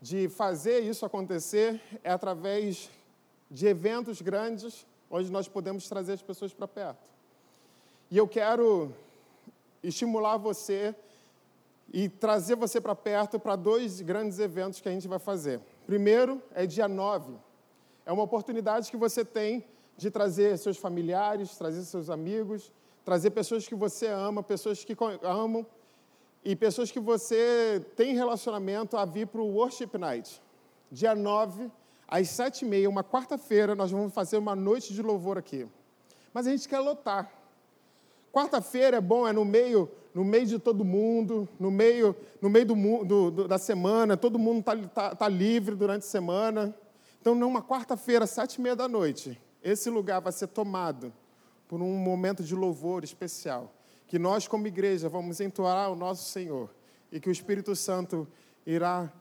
[0.00, 2.90] de fazer isso acontecer é através
[3.50, 7.06] de eventos grandes, onde nós podemos trazer as pessoas para perto.
[8.10, 8.92] E eu quero
[9.82, 10.94] estimular você
[11.92, 15.60] e trazer você para perto para dois grandes eventos que a gente vai fazer.
[15.86, 17.34] Primeiro é dia 9.
[18.04, 19.64] É uma oportunidade que você tem
[19.96, 22.72] de trazer seus familiares, trazer seus amigos,
[23.04, 25.64] trazer pessoas que você ama, pessoas que amam
[26.46, 30.40] e pessoas que você tem relacionamento a vir para o Worship Night.
[30.92, 31.68] Dia 9,
[32.06, 35.66] às 7h30, uma quarta-feira, nós vamos fazer uma noite de louvor aqui.
[36.32, 37.28] Mas a gente quer lotar.
[38.32, 42.66] Quarta-feira é bom, é no meio, no meio de todo mundo, no meio, no meio
[42.66, 42.74] do,
[43.04, 46.72] do, do da semana, todo mundo está tá, tá livre durante a semana.
[47.20, 51.12] Então, numa quarta-feira, sete e meia da noite, esse lugar vai ser tomado
[51.66, 53.72] por um momento de louvor especial
[54.06, 56.70] que nós, como igreja, vamos entoar o nosso Senhor
[57.10, 58.26] e que o Espírito Santo
[58.64, 59.12] irá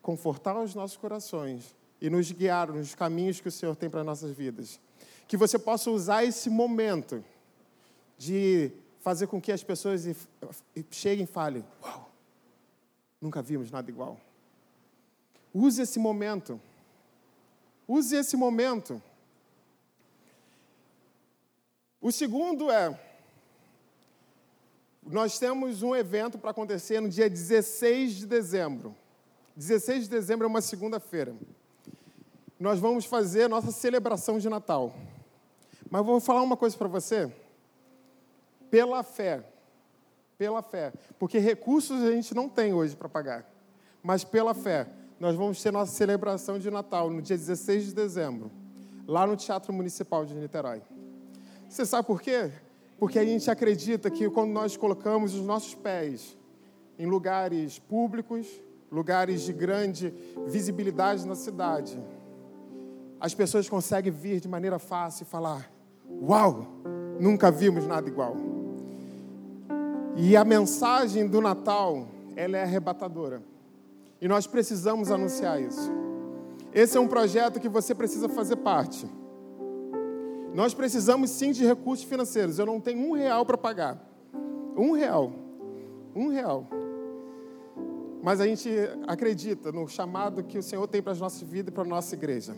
[0.00, 4.06] confortar os nossos corações e nos guiar nos caminhos que o Senhor tem para as
[4.06, 4.80] nossas vidas.
[5.28, 7.24] Que você possa usar esse momento
[8.18, 10.04] de fazer com que as pessoas
[10.90, 12.10] cheguem e falem: Uau,
[13.20, 14.20] nunca vimos nada igual.
[15.54, 16.60] Use esse momento.
[17.86, 19.00] Use esse momento.
[22.00, 22.98] O segundo é
[25.04, 28.94] nós temos um evento para acontecer no dia 16 de dezembro.
[29.56, 31.34] 16 de dezembro é uma segunda-feira.
[32.58, 34.94] Nós vamos fazer nossa celebração de Natal.
[35.90, 37.30] Mas vou falar uma coisa para você.
[38.70, 39.44] Pela fé,
[40.38, 43.46] pela fé, porque recursos a gente não tem hoje para pagar,
[44.02, 44.88] mas pela fé,
[45.20, 48.50] nós vamos ter nossa celebração de Natal no dia 16 de dezembro,
[49.06, 50.80] lá no Teatro Municipal de Niterói.
[51.68, 52.50] Você sabe por quê?
[52.98, 56.36] Porque a gente acredita que quando nós colocamos os nossos pés
[56.98, 58.46] em lugares públicos,
[58.90, 60.14] lugares de grande
[60.46, 61.98] visibilidade na cidade,
[63.18, 65.70] as pessoas conseguem vir de maneira fácil e falar:
[66.22, 66.66] Uau,
[67.18, 68.36] nunca vimos nada igual.
[70.16, 73.42] E a mensagem do Natal, ela é arrebatadora.
[74.20, 75.90] E nós precisamos anunciar isso.
[76.72, 79.06] Esse é um projeto que você precisa fazer parte.
[80.54, 82.58] Nós precisamos sim de recursos financeiros.
[82.58, 83.98] Eu não tenho um real para pagar.
[84.76, 85.32] Um real.
[86.14, 86.66] Um real.
[88.22, 88.70] Mas a gente
[89.06, 92.14] acredita no chamado que o Senhor tem para as nossas vidas e para a nossa
[92.14, 92.54] igreja.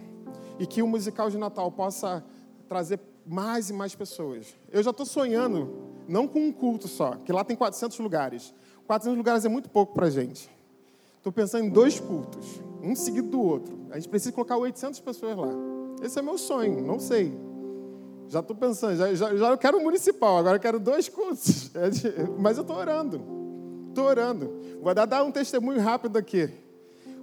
[0.58, 2.24] E que o musical de Natal possa
[2.68, 4.54] trazer mais e mais pessoas.
[4.70, 5.72] Eu já estou sonhando,
[6.08, 8.52] não com um culto só, que lá tem 400 lugares.
[8.86, 10.50] 400 lugares é muito pouco para a gente.
[11.16, 13.78] Estou pensando em dois cultos, um seguido do outro.
[13.90, 15.48] A gente precisa colocar 800 pessoas lá.
[16.02, 17.32] Esse é meu sonho, não sei.
[18.28, 21.70] Já estou pensando, já, já, já quero municipal, agora quero dois cursos.
[21.76, 21.88] É
[22.38, 23.20] mas eu estou orando.
[23.88, 24.60] Estou orando.
[24.82, 26.50] Vou dar, dar um testemunho rápido aqui.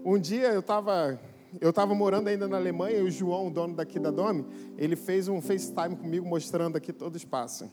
[0.03, 1.19] Um dia eu estava
[1.59, 4.45] eu estava morando ainda na Alemanha e o João, o dono daqui da Dome,
[4.77, 7.69] ele fez um FaceTime comigo mostrando aqui todo o espaço.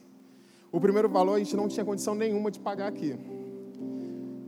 [0.72, 3.16] O primeiro valor a gente não tinha condição nenhuma de pagar aqui.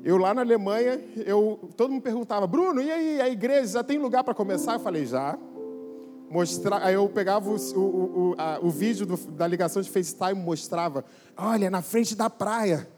[0.02, 3.98] Eu lá na Alemanha, eu, todo mundo perguntava, Bruno, e aí, a igreja já tem
[3.98, 4.74] lugar para começar?
[4.74, 5.38] Eu falei, já.
[6.30, 10.34] Mostrar, aí eu pegava o, o, o, a, o vídeo do, da ligação de FaceTime
[10.34, 11.04] mostrava,
[11.36, 12.88] olha, na frente da praia.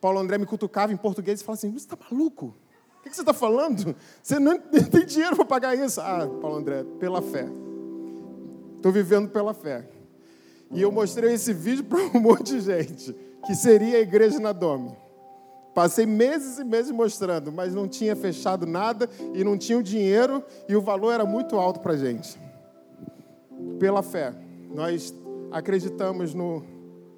[0.00, 2.54] Paulo André me cutucava em português e falava assim, você está maluco?
[3.00, 3.96] O que, que você está falando?
[4.22, 4.56] Você não
[4.88, 6.00] tem dinheiro para pagar isso.
[6.00, 7.48] Ah, Paulo André, pela fé.
[8.76, 9.88] Estou vivendo pela fé.
[10.70, 13.12] E eu mostrei esse vídeo para um monte de gente,
[13.44, 14.96] que seria a igreja na Dome.
[15.74, 20.42] Passei meses e meses mostrando, mas não tinha fechado nada e não tinha o dinheiro
[20.68, 22.45] e o valor era muito alto para gente.
[23.78, 24.34] Pela fé,
[24.74, 25.14] nós
[25.50, 26.62] acreditamos no,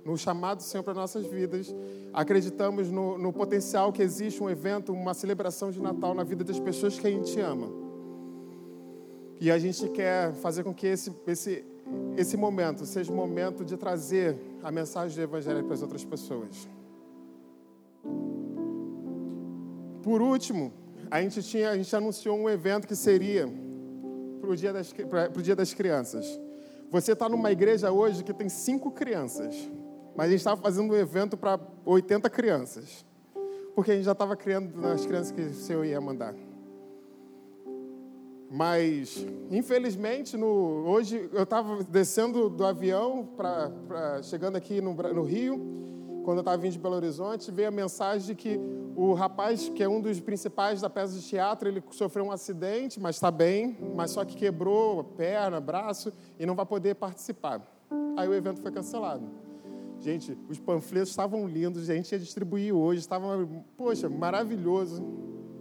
[0.04, 1.74] no chamado do Senhor para nossas vidas,
[2.12, 6.58] acreditamos no, no potencial que existe um evento, uma celebração de Natal na vida das
[6.58, 7.68] pessoas que a gente ama.
[9.40, 11.64] E a gente quer fazer com que esse, esse,
[12.16, 16.68] esse momento seja momento de trazer a mensagem do Evangelho para as outras pessoas.
[20.02, 20.72] Por último,
[21.10, 23.48] a gente, tinha, a gente anunciou um evento que seria
[24.38, 24.94] para o dia, das,
[25.42, 26.40] dia das crianças.
[26.90, 29.54] Você está numa igreja hoje que tem cinco crianças,
[30.16, 33.04] mas a gente estava fazendo um evento para 80 crianças,
[33.74, 36.34] porque a gente já estava criando nas crianças que o Senhor ia mandar.
[38.50, 40.46] Mas, infelizmente, no,
[40.86, 45.60] hoje eu estava descendo do avião, pra, pra, chegando aqui no, no Rio,
[46.28, 48.60] quando eu estava vindo de Belo Horizonte, veio a mensagem de que
[48.94, 53.00] o rapaz, que é um dos principais da peça de teatro, ele sofreu um acidente,
[53.00, 57.66] mas está bem, mas só que quebrou a perna, braço e não vai poder participar.
[58.14, 59.26] Aí o evento foi cancelado.
[60.00, 65.02] Gente, os panfletos estavam lindos, a gente ia distribuir hoje, estava, poxa, maravilhoso.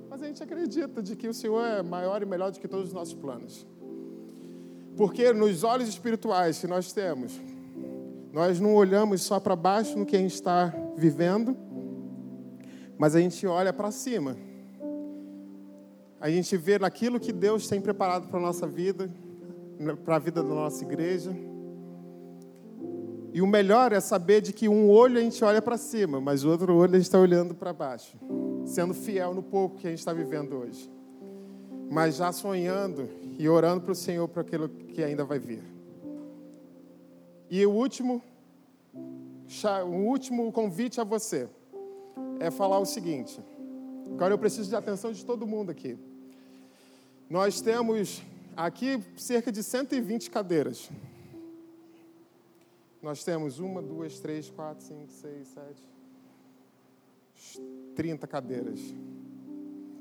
[0.10, 2.88] Mas a gente acredita de que o Senhor é maior e melhor do que todos
[2.88, 3.66] os nossos planos.
[4.98, 7.40] Porque nos olhos espirituais que nós temos,
[8.32, 11.56] nós não olhamos só para baixo no que a gente está vivendo,
[12.98, 14.36] mas a gente olha para cima.
[16.20, 19.10] A gente vê naquilo que Deus tem preparado para a nossa vida,
[20.04, 21.36] para a vida da nossa igreja.
[23.34, 26.44] E o melhor é saber de que um olho a gente olha para cima, mas
[26.44, 28.18] o outro olho a gente está olhando para baixo,
[28.66, 30.92] sendo fiel no pouco que a gente está vivendo hoje,
[31.92, 33.08] mas já sonhando
[33.38, 35.77] e orando para o Senhor para aquilo que ainda vai vir.
[37.50, 38.22] E o último,
[39.86, 41.50] o último convite a você
[42.40, 43.40] é falar o seguinte.
[44.14, 45.98] Agora eu preciso de atenção de todo mundo aqui.
[47.30, 48.22] Nós temos
[48.56, 50.90] aqui cerca de 120 cadeiras.
[53.02, 55.82] Nós temos uma, duas, três, quatro, cinco, seis, sete,
[57.96, 58.80] 30 cadeiras.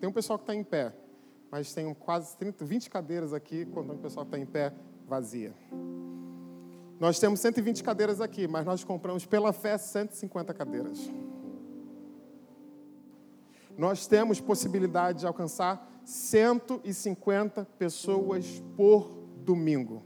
[0.01, 0.93] Tem um pessoal que está em pé,
[1.51, 4.73] mas tem quase 30, 20 cadeiras aqui, quando o pessoal está em pé,
[5.07, 5.55] vazia.
[6.99, 11.11] Nós temos 120 cadeiras aqui, mas nós compramos pela fé 150 cadeiras.
[13.77, 19.11] Nós temos possibilidade de alcançar 150 pessoas por
[19.45, 20.03] domingo.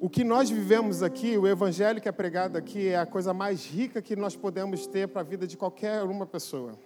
[0.00, 3.66] O que nós vivemos aqui, o evangelho que é pregado aqui, é a coisa mais
[3.66, 6.76] rica que nós podemos ter para a vida de qualquer uma pessoa.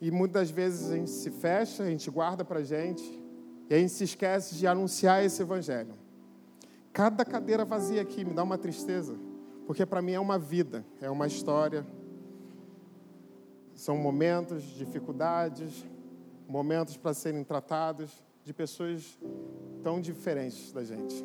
[0.00, 3.02] E muitas vezes a gente se fecha, a gente guarda para a gente,
[3.68, 5.94] e a gente se esquece de anunciar esse evangelho.
[6.92, 9.16] Cada cadeira vazia aqui me dá uma tristeza,
[9.66, 11.84] porque para mim é uma vida, é uma história.
[13.74, 15.84] São momentos, dificuldades,
[16.48, 18.10] momentos para serem tratados
[18.44, 19.18] de pessoas
[19.82, 21.24] tão diferentes da gente.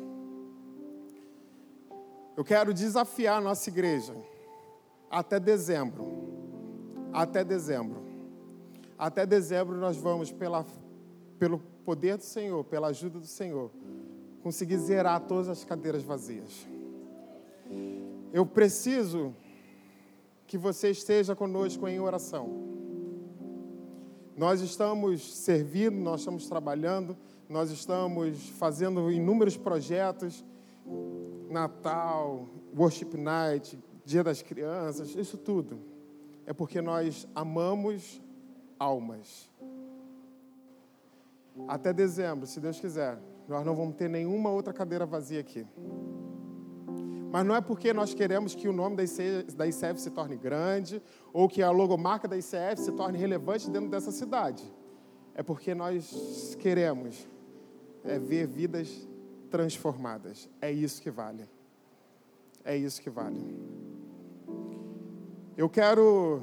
[2.36, 4.14] Eu quero desafiar a nossa igreja
[5.08, 6.12] até dezembro.
[7.12, 8.13] Até dezembro
[9.06, 10.64] até dezembro nós vamos, pela,
[11.38, 13.70] pelo poder do Senhor, pela ajuda do Senhor,
[14.42, 16.66] conseguir zerar todas as cadeiras vazias.
[18.32, 19.34] Eu preciso
[20.46, 22.48] que você esteja conosco em oração.
[24.34, 27.14] Nós estamos servindo, nós estamos trabalhando,
[27.46, 30.42] nós estamos fazendo inúmeros projetos,
[31.50, 35.78] Natal, Worship Night, Dia das Crianças, isso tudo.
[36.46, 38.23] É porque nós amamos
[38.78, 39.50] almas.
[41.68, 43.18] Até dezembro, se Deus quiser,
[43.48, 45.66] nós não vamos ter nenhuma outra cadeira vazia aqui.
[47.30, 51.02] Mas não é porque nós queremos que o nome da ICF se torne grande
[51.32, 54.62] ou que a logomarca da ICF se torne relevante dentro dessa cidade.
[55.34, 57.28] É porque nós queremos
[58.04, 59.08] é, ver vidas
[59.50, 60.48] transformadas.
[60.60, 61.48] É isso que vale.
[62.64, 63.40] É isso que vale.
[65.56, 66.40] Eu quero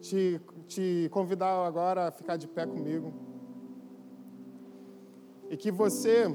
[0.00, 3.12] te, te convidar agora a ficar de pé comigo.
[5.50, 6.26] E que você.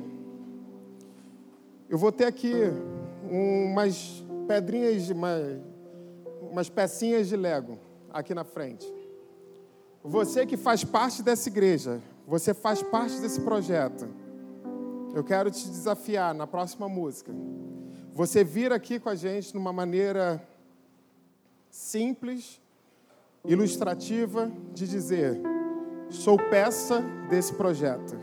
[1.89, 2.53] Eu vou ter aqui
[3.29, 5.41] umas pedrinhas, de, umas,
[6.41, 7.77] umas pecinhas de Lego
[8.11, 8.91] aqui na frente.
[10.03, 14.07] Você que faz parte dessa igreja, você faz parte desse projeto.
[15.13, 17.33] Eu quero te desafiar na próxima música.
[18.13, 20.41] Você vir aqui com a gente numa maneira
[21.69, 22.61] simples,
[23.45, 25.39] ilustrativa de dizer:
[26.09, 28.17] sou peça desse projeto.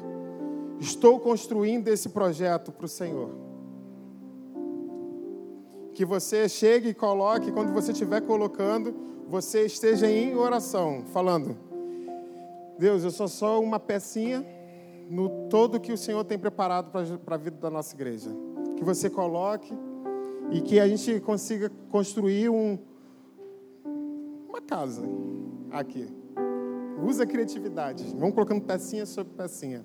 [0.79, 3.31] Estou construindo esse projeto para o Senhor.
[5.95, 8.95] Que você chegue e coloque, quando você estiver colocando,
[9.29, 11.57] você esteja em oração, falando:
[12.79, 14.45] Deus, eu sou só uma pecinha
[15.09, 18.31] no todo que o Senhor tem preparado para a vida da nossa igreja.
[18.77, 19.73] Que você coloque
[20.51, 22.79] e que a gente consiga construir um,
[24.67, 25.03] casa
[25.71, 26.07] aqui.
[27.03, 28.05] Usa a criatividade.
[28.17, 29.85] Vamos colocando pecinha sobre pecinha.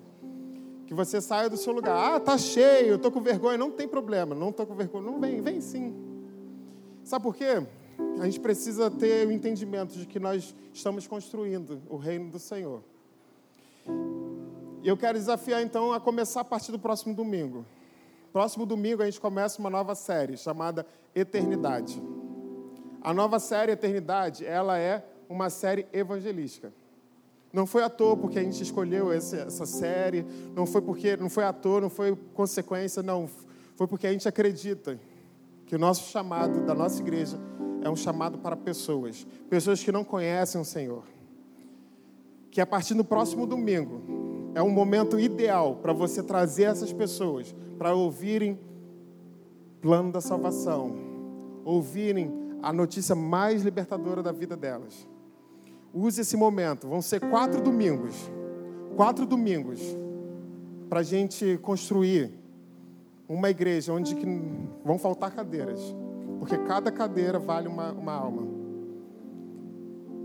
[0.86, 2.14] Que você saia do seu lugar.
[2.14, 3.56] Ah, tá cheio, tô com vergonha.
[3.56, 5.04] Não tem problema, não tô com vergonha.
[5.04, 5.94] Não vem, vem sim.
[7.04, 7.66] Sabe por quê?
[8.20, 12.82] A gente precisa ter o entendimento de que nós estamos construindo o reino do Senhor.
[14.82, 17.64] Eu quero desafiar então a começar a partir do próximo domingo.
[18.32, 22.02] Próximo domingo a gente começa uma nova série chamada Eternidade.
[23.02, 26.72] A nova série Eternidade, ela é uma série evangelística.
[27.52, 30.24] Não foi à toa porque a gente escolheu essa série,
[30.54, 33.28] não foi porque não foi à toa, não foi consequência, não.
[33.76, 34.98] Foi porque a gente acredita
[35.66, 37.38] que o nosso chamado da nossa igreja
[37.82, 41.02] é um chamado para pessoas, pessoas que não conhecem o Senhor.
[42.50, 44.00] Que a partir do próximo domingo
[44.54, 48.58] é um momento ideal para você trazer essas pessoas para ouvirem
[49.80, 50.94] plano da salvação,
[51.64, 55.06] ouvirem a notícia mais libertadora da vida delas.
[55.92, 56.88] Use esse momento.
[56.88, 58.14] Vão ser quatro domingos.
[58.96, 59.80] Quatro domingos
[60.88, 62.30] para a gente construir
[63.28, 64.26] uma igreja onde que
[64.84, 65.80] vão faltar cadeiras.
[66.38, 68.42] Porque cada cadeira vale uma, uma alma.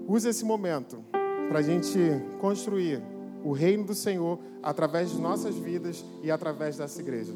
[0.07, 1.03] Use esse momento
[1.49, 1.97] para a gente
[2.39, 3.01] construir
[3.43, 7.33] o reino do Senhor através de nossas vidas e através dessa igreja.